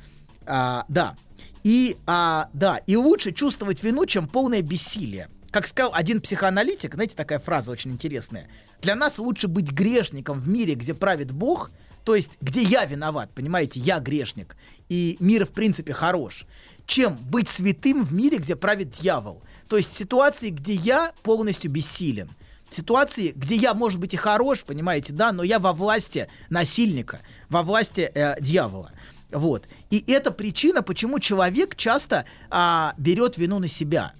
[0.46, 1.16] А, да.
[1.62, 5.28] И, а, да, и лучше чувствовать вину, чем полное бессилие.
[5.54, 8.48] Как сказал один психоаналитик, знаете, такая фраза очень интересная.
[8.82, 11.70] Для нас лучше быть грешником в мире, где правит Бог,
[12.04, 14.56] то есть где я виноват, понимаете, я грешник,
[14.88, 16.46] и мир в принципе хорош,
[16.86, 19.44] чем быть святым в мире, где правит дьявол.
[19.68, 22.30] То есть ситуации, где я полностью бессилен.
[22.68, 27.62] Ситуации, где я, может быть, и хорош, понимаете, да, но я во власти насильника, во
[27.62, 28.90] власти э, дьявола.
[29.30, 29.68] Вот.
[29.90, 34.14] И это причина, почему человек часто а, берет вину на себя.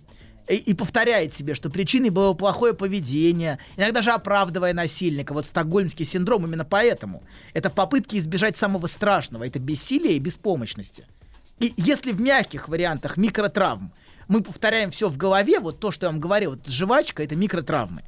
[0.49, 5.33] И, и повторяет себе, что причиной было плохое поведение, иногда же оправдывая насильника.
[5.33, 7.23] Вот стокгольмский синдром именно поэтому.
[7.55, 9.47] Это в попытке избежать самого страшного.
[9.47, 11.07] Это бессилие и беспомощности.
[11.61, 13.93] И если в мягких вариантах микротравм
[14.29, 18.03] мы повторяем все в голове, вот то, что я вам говорил, вот жвачка, это микротравмы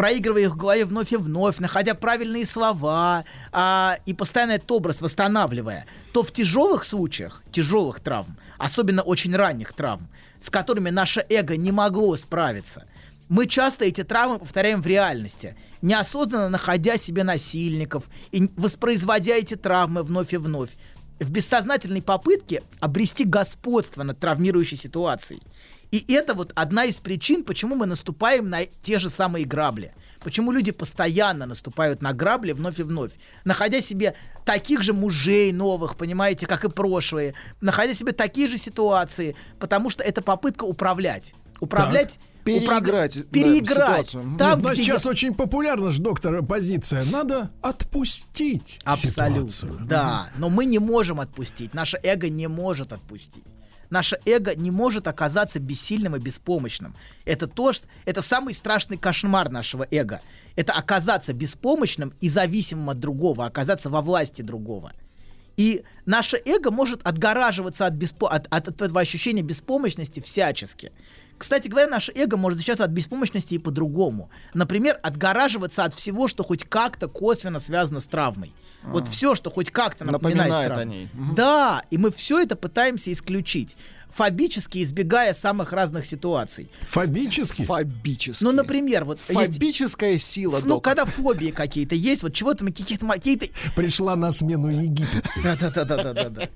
[0.00, 5.02] проигрывая их в голове вновь и вновь, находя правильные слова а, и постоянно этот образ
[5.02, 5.84] восстанавливая,
[6.14, 10.08] то в тяжелых случаях, тяжелых травм, особенно очень ранних травм,
[10.40, 12.86] с которыми наше эго не могло справиться,
[13.28, 20.02] мы часто эти травмы повторяем в реальности, неосознанно находя себе насильников и воспроизводя эти травмы
[20.02, 20.70] вновь и вновь,
[21.18, 25.42] в бессознательной попытке обрести господство над травмирующей ситуацией.
[25.90, 29.92] И это вот одна из причин, почему мы наступаем на те же самые грабли.
[30.20, 33.12] Почему люди постоянно наступают на грабли вновь и вновь,
[33.44, 39.34] находя себе таких же мужей новых, понимаете, как и прошлые, находя себе такие же ситуации,
[39.58, 41.32] потому что это попытка управлять.
[41.60, 44.08] Управлять, Переиграть, да, переиграть.
[44.08, 44.36] ситуацию.
[44.38, 47.04] Там, Нет, но где сейчас я- очень популярна же, доктор, позиция.
[47.04, 49.50] Надо отпустить Абсолютно.
[49.50, 49.86] ситуацию.
[49.86, 51.74] Да, но мы не можем отпустить.
[51.74, 53.44] Наше эго не может отпустить.
[53.90, 56.94] Наше эго не может оказаться бессильным и беспомощным.
[57.24, 60.20] Это то, что, это самый страшный кошмар нашего эго.
[60.56, 64.92] Это оказаться беспомощным и зависимым от другого, оказаться во власти другого.
[65.56, 70.92] И наше эго может отгораживаться от, беспо- от, от этого ощущения беспомощности всячески.
[71.40, 74.28] Кстати говоря, наше эго может защищаться от беспомощности и по-другому.
[74.52, 78.52] Например, отгораживаться от всего, что хоть как-то косвенно связано с травмой.
[78.82, 80.82] Вот все, что хоть как-то напоминает, Напоминает травму.
[80.82, 81.08] о ней.
[81.34, 83.78] Да, и мы все это пытаемся исключить,
[84.10, 86.70] фобически избегая самых разных ситуаций.
[86.82, 87.62] Фобически?
[87.64, 88.44] Фобический.
[88.44, 90.84] Ну, например, вот есть, Фобическая сила, ну, док.
[90.84, 95.42] когда фобии какие-то есть, вот чего-то мы каких-то какие-то Пришла на смену египетской.
[95.42, 96.50] Да-да-да-да-да-да.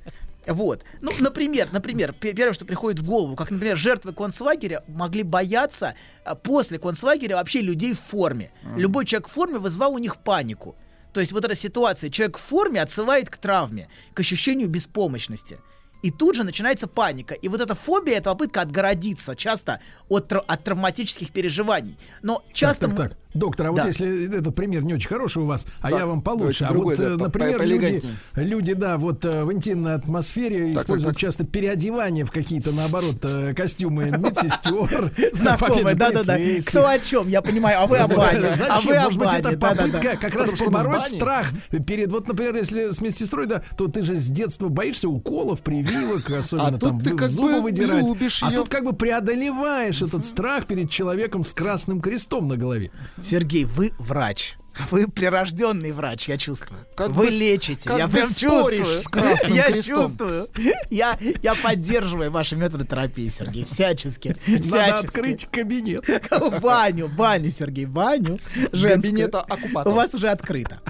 [0.46, 0.82] Вот.
[1.00, 5.94] Ну, например, например, пе- первое, что приходит в голову, как, например, жертвы концлагеря могли бояться
[6.24, 8.50] а, после концлагеря вообще людей в форме.
[8.76, 10.76] Любой человек в форме вызывал у них панику.
[11.12, 15.58] То есть вот эта ситуация, человек в форме отсылает к травме, к ощущению беспомощности.
[16.04, 17.32] И тут же начинается паника.
[17.32, 21.96] И вот эта фобия, это попытка отгородиться часто от, от травматических переживаний.
[22.20, 22.88] Но часто...
[22.88, 23.18] Так, так, так.
[23.34, 23.86] Доктор, а вот Да.
[23.88, 26.66] если этот пример не очень хороший у вас, а я вам получше.
[26.66, 28.02] А другой, вот, да, э, например, люди,
[28.36, 31.20] люди, да, вот э, в интимной атмосфере так, используют так.
[31.20, 35.12] часто переодевание в какие-то, наоборот, э, костюмы медсестер.
[35.32, 36.38] Знакомые, да-да-да.
[36.64, 37.28] Кто о чем?
[37.28, 38.46] Я понимаю, а вы о бане.
[38.46, 38.92] А Зачем?
[38.92, 41.50] вы о Может быть, это попытка как раз побороть страх
[41.86, 45.93] перед, вот, например, если с медсестрой, да, то ты же с детства боишься уколов, прививок,
[46.38, 48.06] особенно А тут там ты как зубы бы выдирать.
[48.08, 48.56] любишь А её.
[48.58, 52.90] тут как бы преодолеваешь этот страх перед человеком с красным крестом на голове.
[53.22, 54.56] Сергей, вы врач.
[54.90, 56.84] Вы прирожденный врач, я чувствую.
[56.96, 58.84] Как вы бы лечите, как я бы прям чувствую.
[58.84, 60.08] с Красным я Крестом.
[60.08, 60.48] чувствую.
[60.90, 64.36] Я, я поддерживаю ваши методы терапии, Сергей, всячески.
[64.48, 65.04] Надо всячески.
[65.06, 66.04] открыть кабинет.
[66.60, 68.40] баню, баню, Сергей, баню.
[68.72, 69.00] женскую.
[69.02, 69.92] Кабинета оккупатора.
[69.92, 70.80] У вас уже открыто.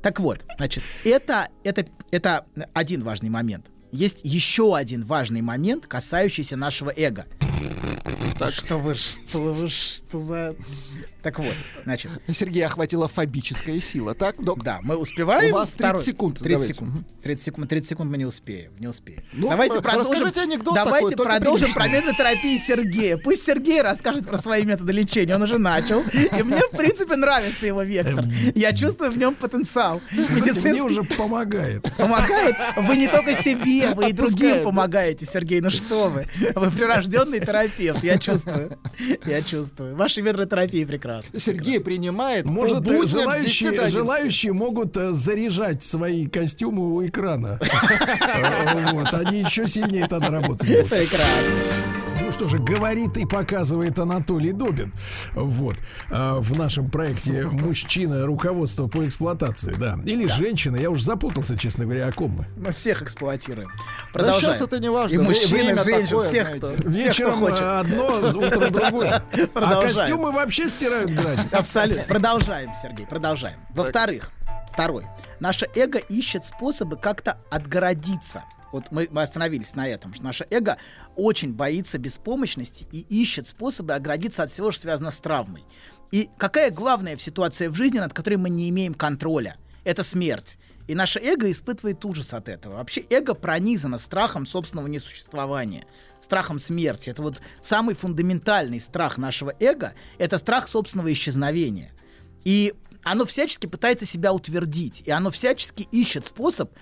[0.00, 3.66] Так вот, значит, это, это, это один важный момент.
[3.94, 7.26] Есть еще один важный момент, касающийся нашего эго.
[8.50, 10.56] Что вы, что вы, что за...
[11.24, 14.62] Так вот, значит, Сергея охватила фобическая сила, так, док?
[14.62, 15.52] да, мы успеваем.
[15.54, 16.74] У вас 30 Второй- секунд, 30 давайте.
[16.74, 17.06] секунд.
[17.22, 17.68] 30 секунд.
[17.70, 18.72] 30 секунд мы не успеем.
[18.78, 19.22] Не успеем.
[19.32, 20.12] Ну, давайте продолжим.
[20.12, 23.16] расскажите анекдот давайте такой, продолжим 30 про методы терапии Сергея.
[23.16, 25.34] Пусть Сергей расскажет про свои методы лечения.
[25.34, 26.02] Он уже начал.
[26.02, 28.26] И мне, в принципе, нравится его вектор.
[28.54, 30.02] Я чувствую в нем потенциал.
[30.12, 31.90] Знаете, мне уже помогает.
[31.96, 32.54] помогает.
[32.86, 35.62] Вы не только себе, вы и другим помогаете, Сергей.
[35.62, 36.26] Ну что вы?
[36.54, 38.04] Вы прирожденный терапевт.
[38.04, 38.78] Я чувствую.
[39.24, 39.96] Я чувствую.
[39.96, 41.13] Ваши методы терапии прекрасны.
[41.36, 43.92] Сергей принимает Может, будням с 10 до желающие, 11.
[43.92, 47.60] желающие могут э, заряжать свои костюмы у экрана.
[48.92, 50.88] Вот, они еще сильнее тогда работать будут.
[50.88, 51.93] Прекрасно.
[52.20, 54.92] Ну что же, говорит и показывает Анатолий Добин.
[55.34, 55.76] Вот.
[56.10, 58.24] э, В нашем проекте «Мужчина.
[58.24, 59.74] Руководство по эксплуатации».
[59.74, 59.98] Да.
[60.06, 60.76] Или женщина.
[60.76, 62.46] Я уже запутался, честно говоря, о ком мы.
[62.56, 63.68] Мы всех эксплуатируем.
[63.68, 63.74] Да
[64.12, 64.54] Продолжаем.
[64.54, 65.14] сейчас это не важно.
[65.14, 66.58] И Вре- мужчины, время женщин, такое, всех, знаете.
[66.58, 67.60] кто, всех, кто Вечером хочет.
[67.60, 68.06] э, одно,
[68.46, 69.22] утром другое.
[69.32, 69.94] А Продолжаем.
[69.94, 71.40] костюмы вообще стирают грани.
[71.52, 72.02] Абсолютно.
[72.04, 73.58] Продолжаем, Сергей, продолжаем.
[73.70, 74.30] Во-вторых,
[74.72, 75.04] второй.
[75.40, 78.44] Наше эго ищет способы как-то отгородиться.
[78.74, 80.78] Вот мы, мы остановились на этом, что наше эго
[81.14, 85.62] очень боится беспомощности и ищет способы оградиться от всего, что связано с травмой.
[86.10, 89.58] И какая главная ситуация в жизни, над которой мы не имеем контроля?
[89.84, 90.58] Это смерть.
[90.88, 92.74] И наше эго испытывает ужас от этого.
[92.74, 95.86] Вообще эго пронизано страхом собственного несуществования,
[96.20, 97.10] страхом смерти.
[97.10, 101.92] Это вот самый фундаментальный страх нашего эго, это страх собственного исчезновения.
[102.42, 106.72] И оно всячески пытается себя утвердить, и оно всячески ищет способ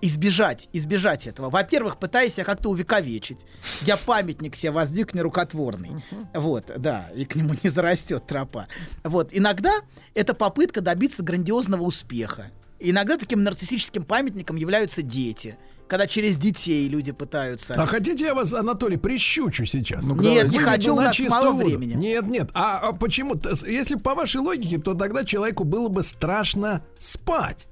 [0.00, 1.50] избежать, избежать этого.
[1.50, 3.38] Во-первых, пытаясь себя как-то увековечить.
[3.82, 6.02] Я памятник себе воздвиг нерукотворный.
[6.34, 8.68] Вот, да, и к нему не зарастет тропа.
[9.04, 9.72] Вот, иногда
[10.14, 12.50] это попытка добиться грандиозного успеха.
[12.80, 15.56] Иногда таким нарциссическим памятником являются дети.
[15.88, 17.74] Когда через детей люди пытаются...
[17.74, 20.06] А хотите я вас, Анатолий, прищучу сейчас?
[20.06, 21.66] Нет, не Выведу хочу, у на нас чистую мало воду.
[21.66, 21.94] времени.
[21.94, 22.50] Нет, нет.
[22.52, 23.34] А, а почему?
[23.66, 27.68] Если по вашей логике, то тогда человеку было бы страшно спать.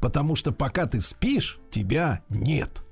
[0.00, 2.82] Потому что пока ты спишь, тебя нет.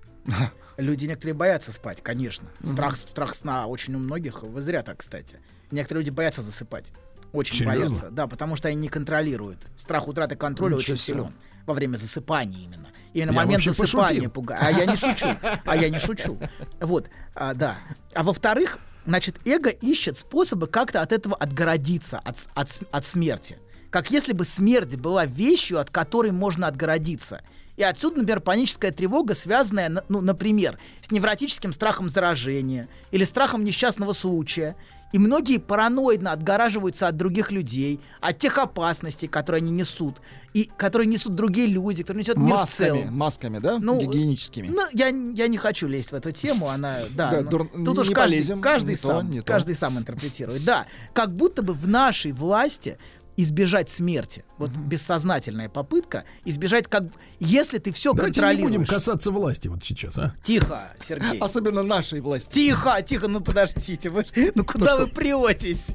[0.77, 2.49] Люди некоторые боятся спать, конечно.
[2.63, 4.43] Страх, страх сна очень у многих.
[4.43, 5.41] Вы зря так, кстати.
[5.71, 6.93] Некоторые люди боятся засыпать.
[7.33, 7.89] Очень Серьезно?
[7.89, 8.11] боятся.
[8.11, 9.59] Да, потому что они не контролируют.
[9.77, 11.35] Страх утраты контроля Ничего очень силен.
[11.67, 12.89] Во время засыпания именно.
[13.13, 14.63] Именно Я момент засыпания пугает.
[14.63, 15.29] А я не шучу.
[15.65, 16.39] А я не шучу.
[16.81, 17.77] Вот, а, да.
[18.15, 23.59] А во-вторых, значит, эго ищет способы как-то от этого отгородиться, от, от, от смерти.
[23.91, 27.41] Как если бы смерть была вещью, от которой можно отгородиться.
[27.77, 33.63] И отсюда, например, паническая тревога, связанная, на- ну, например, с невротическим страхом заражения или страхом
[33.65, 34.75] несчастного случая.
[35.11, 40.17] И многие параноидно отгораживаются от других людей, от тех опасностей, которые они несут,
[40.53, 43.17] и которые несут другие люди, которые несет мир в Масками, целом.
[43.17, 43.79] масками, да?
[43.79, 44.69] Ну, Гигиеническими.
[44.69, 47.31] Ну, я, я не хочу лезть в эту тему, она, да.
[47.31, 49.43] Да, ну, дур- тут не уж каждый, полезем, каждый не то, сам, то.
[49.45, 50.63] каждый сам интерпретирует.
[50.65, 52.99] Да, как будто бы в нашей власти
[53.39, 54.45] избежать смерти.
[54.59, 57.05] Вот бессознательная попытка избежать, как
[57.39, 58.77] если ты все Давайте не контролируешь.
[58.79, 60.35] будем касаться власти вот сейчас, а?
[60.43, 61.39] Тихо, Сергей.
[61.39, 62.53] Особенно нашей власти.
[62.53, 65.95] Тихо, тихо, ну подождите, вы, ну куда вы претесь?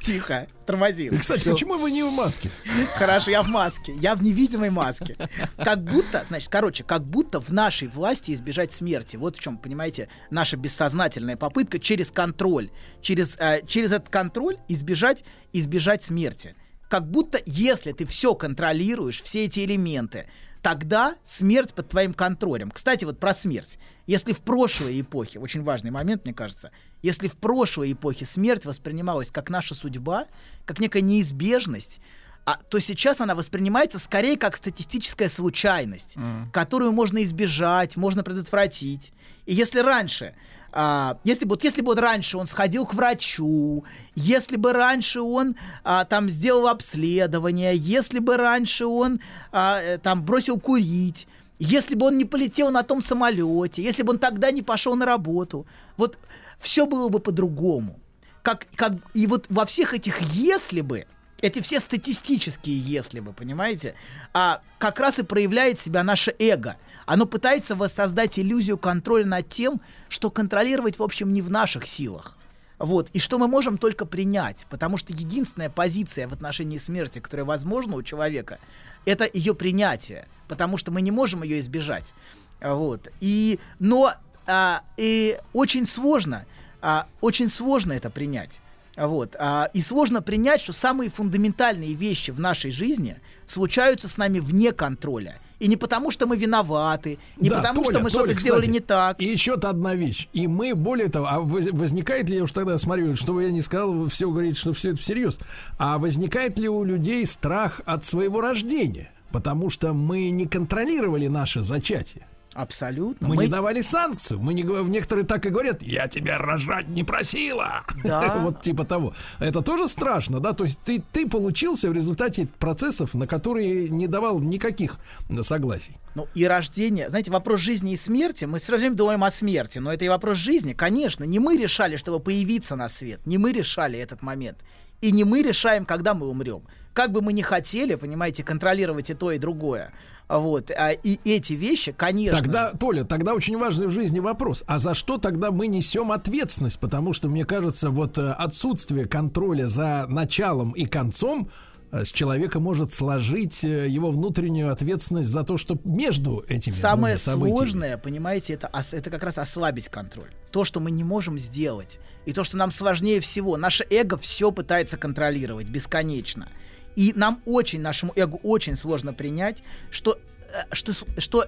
[0.00, 1.10] Тихо, тормози.
[1.10, 2.50] Кстати, почему вы не в маске?
[2.96, 5.16] Хорошо, я в маске, я в невидимой маске.
[5.56, 9.16] Как будто, значит, короче, как будто в нашей власти избежать смерти.
[9.16, 12.70] Вот в чем, понимаете, наша бессознательная попытка через контроль,
[13.00, 16.54] через, э, через этот контроль избежать, избежать смерти.
[16.88, 20.28] Как будто, если ты все контролируешь, все эти элементы,
[20.62, 22.70] тогда смерть под твоим контролем.
[22.70, 23.78] Кстати, вот про смерть.
[24.06, 26.70] Если в прошлой эпохе, очень важный момент, мне кажется,
[27.02, 30.26] если в прошлой эпохе смерть воспринималась как наша судьба,
[30.64, 32.00] как некая неизбежность,
[32.44, 36.16] а, то сейчас она воспринимается скорее как статистическая случайность,
[36.52, 39.12] которую можно избежать, можно предотвратить.
[39.46, 40.34] И если раньше,
[40.72, 45.20] а, если бы вот если бы вот раньше он сходил к врачу, если бы раньше
[45.20, 49.20] он а, там сделал обследование, если бы раньше он
[49.52, 51.26] а, э, там бросил курить,
[51.58, 55.04] если бы он не полетел на том самолете, если бы он тогда не пошел на
[55.04, 55.66] работу,
[55.96, 56.18] вот
[56.58, 57.98] все было бы по-другому.
[58.42, 61.06] Как, как, и вот во всех этих «если бы»
[61.42, 63.94] эти все статистические «если бы», понимаете,
[64.32, 66.76] а как раз и проявляет себя наше эго.
[67.04, 72.38] Оно пытается воссоздать иллюзию контроля над тем, что контролировать, в общем, не в наших силах.
[72.78, 77.44] Вот, и что мы можем только принять, потому что единственная позиция в отношении смерти, которая
[77.44, 78.58] возможна у человека,
[79.04, 82.12] это ее принятие, потому что мы не можем ее избежать.
[82.60, 84.14] Вот, и, но
[84.46, 86.44] а, и очень сложно,
[86.80, 88.61] а, очень сложно это принять.
[88.96, 89.36] Вот.
[89.38, 93.16] А, и сложно принять, что самые фундаментальные вещи в нашей жизни
[93.46, 95.38] случаются с нами вне контроля.
[95.58, 98.74] И не потому, что мы виноваты, не Да, потому, Толя, что мы что-то сделали кстати,
[98.74, 99.22] не так.
[99.22, 100.28] И еще одна вещь.
[100.32, 103.62] И мы, более того, а воз- возникает ли, я уж тогда смотрю, что я не
[103.62, 105.38] сказал, вы все говорите, что все это всерьез.
[105.78, 109.12] А возникает ли у людей страх от своего рождения?
[109.30, 112.26] Потому что мы не контролировали наше зачатие.
[112.54, 113.28] Абсолютно.
[113.28, 114.38] Мы, не давали санкцию.
[114.40, 117.84] Мы не некоторые так и говорят: я тебя рожать не просила.
[118.04, 118.38] Да.
[118.42, 119.14] вот типа того.
[119.38, 120.52] Это тоже страшно, да?
[120.52, 124.98] То есть ты, ты получился в результате процессов, на которые не давал никаких
[125.40, 125.96] согласий.
[126.14, 129.92] Ну и рождение, знаете, вопрос жизни и смерти, мы все время думаем о смерти, но
[129.92, 131.24] это и вопрос жизни, конечно.
[131.24, 134.58] Не мы решали, чтобы появиться на свет, не мы решали этот момент.
[135.00, 136.62] И не мы решаем, когда мы умрем.
[136.94, 139.92] Как бы мы ни хотели, понимаете, контролировать и то, и другое.
[140.28, 140.70] Вот.
[140.70, 142.38] А, и эти вещи, конечно.
[142.38, 144.64] Тогда, Толя, тогда очень важный в жизни вопрос.
[144.66, 146.78] А за что тогда мы несем ответственность?
[146.78, 151.50] Потому что, мне кажется, вот э, отсутствие контроля за началом и концом
[151.90, 157.18] э, с человека может сложить э, его внутреннюю ответственность за то, что между этими Самое
[157.18, 157.56] событиями.
[157.56, 160.30] сложное, понимаете, это, это как раз ослабить контроль.
[160.50, 161.98] То, что мы не можем сделать.
[162.24, 163.56] И то, что нам сложнее всего.
[163.56, 166.48] Наше эго все пытается контролировать бесконечно.
[166.96, 170.18] И нам очень, нашему эго очень сложно принять, что,
[170.52, 171.46] э, что, что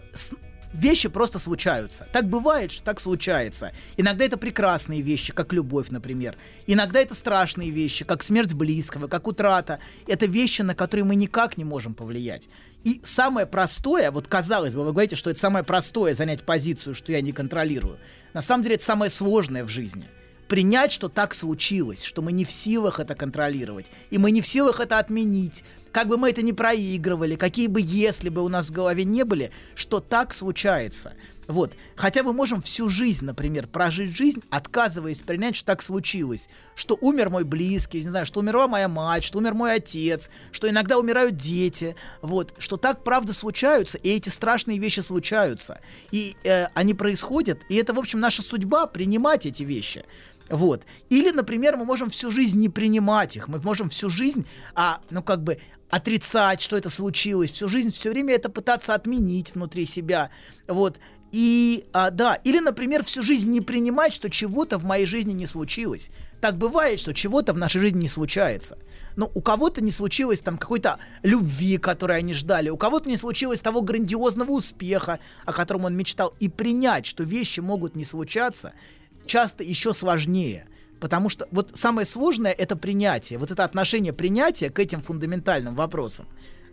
[0.75, 2.07] вещи просто случаются.
[2.13, 3.73] Так бывает, что так случается.
[3.97, 6.37] Иногда это прекрасные вещи, как любовь, например.
[6.67, 9.79] Иногда это страшные вещи, как смерть близкого, как утрата.
[10.07, 12.49] Это вещи, на которые мы никак не можем повлиять.
[12.83, 17.13] И самое простое, вот казалось бы, вы говорите, что это самое простое занять позицию, что
[17.13, 17.99] я не контролирую.
[18.35, 20.09] На самом деле это самое сложное в жизни.
[20.49, 24.47] Принять, что так случилось, что мы не в силах это контролировать, и мы не в
[24.47, 25.65] силах это отменить.
[25.91, 29.25] Как бы мы это ни проигрывали, какие бы если бы у нас в голове не
[29.25, 31.15] были, что так случается.
[31.47, 31.75] Вот.
[31.97, 36.49] Хотя мы можем всю жизнь, например, прожить жизнь, отказываясь принять, что так случилось.
[36.75, 40.69] Что умер мой близкий, не знаю, что умерла моя мать, что умер мой отец, что
[40.69, 41.97] иногда умирают дети.
[42.23, 42.55] Вот.
[42.59, 45.81] Что так правда случаются, и эти страшные вещи случаются.
[46.11, 50.05] И э, они происходят, и это, в общем, наша судьба принимать эти вещи.
[50.51, 50.83] Вот.
[51.09, 53.49] Или, например, мы можем всю жизнь не принимать их.
[53.49, 55.59] Мы можем всю жизнь, а, ну, как бы
[55.91, 60.31] отрицать, что это случилось, всю жизнь все время это пытаться отменить внутри себя.
[60.67, 60.99] Вот.
[61.37, 65.47] И, а, да, или, например, всю жизнь не принимать, что чего-то в моей жизни не
[65.47, 66.11] случилось.
[66.41, 68.79] Так бывает, что чего-то в нашей жизни не случается.
[69.17, 73.59] Ну, у кого-то не случилось там какой-то любви, которой они ждали, у кого-то не случилось
[73.59, 76.35] того грандиозного успеха, о котором он мечтал.
[76.39, 78.73] И принять, что вещи могут не случаться,
[79.27, 80.67] часто еще сложнее.
[81.01, 86.27] Потому что вот самое сложное это принятие, вот это отношение принятия к этим фундаментальным вопросам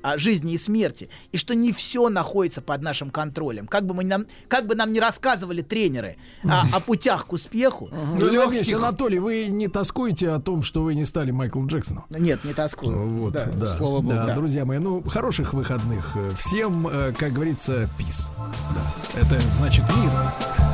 [0.03, 3.67] о жизни и смерти, и что не все находится под нашим контролем.
[3.67, 7.87] Как бы, мы нам, как бы нам не рассказывали тренеры о, о путях к успеху,
[7.91, 12.05] Ну, я надеюсь, Анатолий, вы не тоскуете о том, что вы не стали Майклом Джексоном.
[12.09, 13.11] Нет, не тоскую.
[13.17, 13.45] Вот, Да.
[13.45, 13.77] да.
[13.77, 14.15] слава богу.
[14.15, 14.35] Да, Да.
[14.35, 16.13] друзья мои, ну, хороших выходных.
[16.15, 18.31] э, Всем, э, как говорится, пис.
[18.73, 19.19] Да.
[19.21, 20.70] Это значит мир.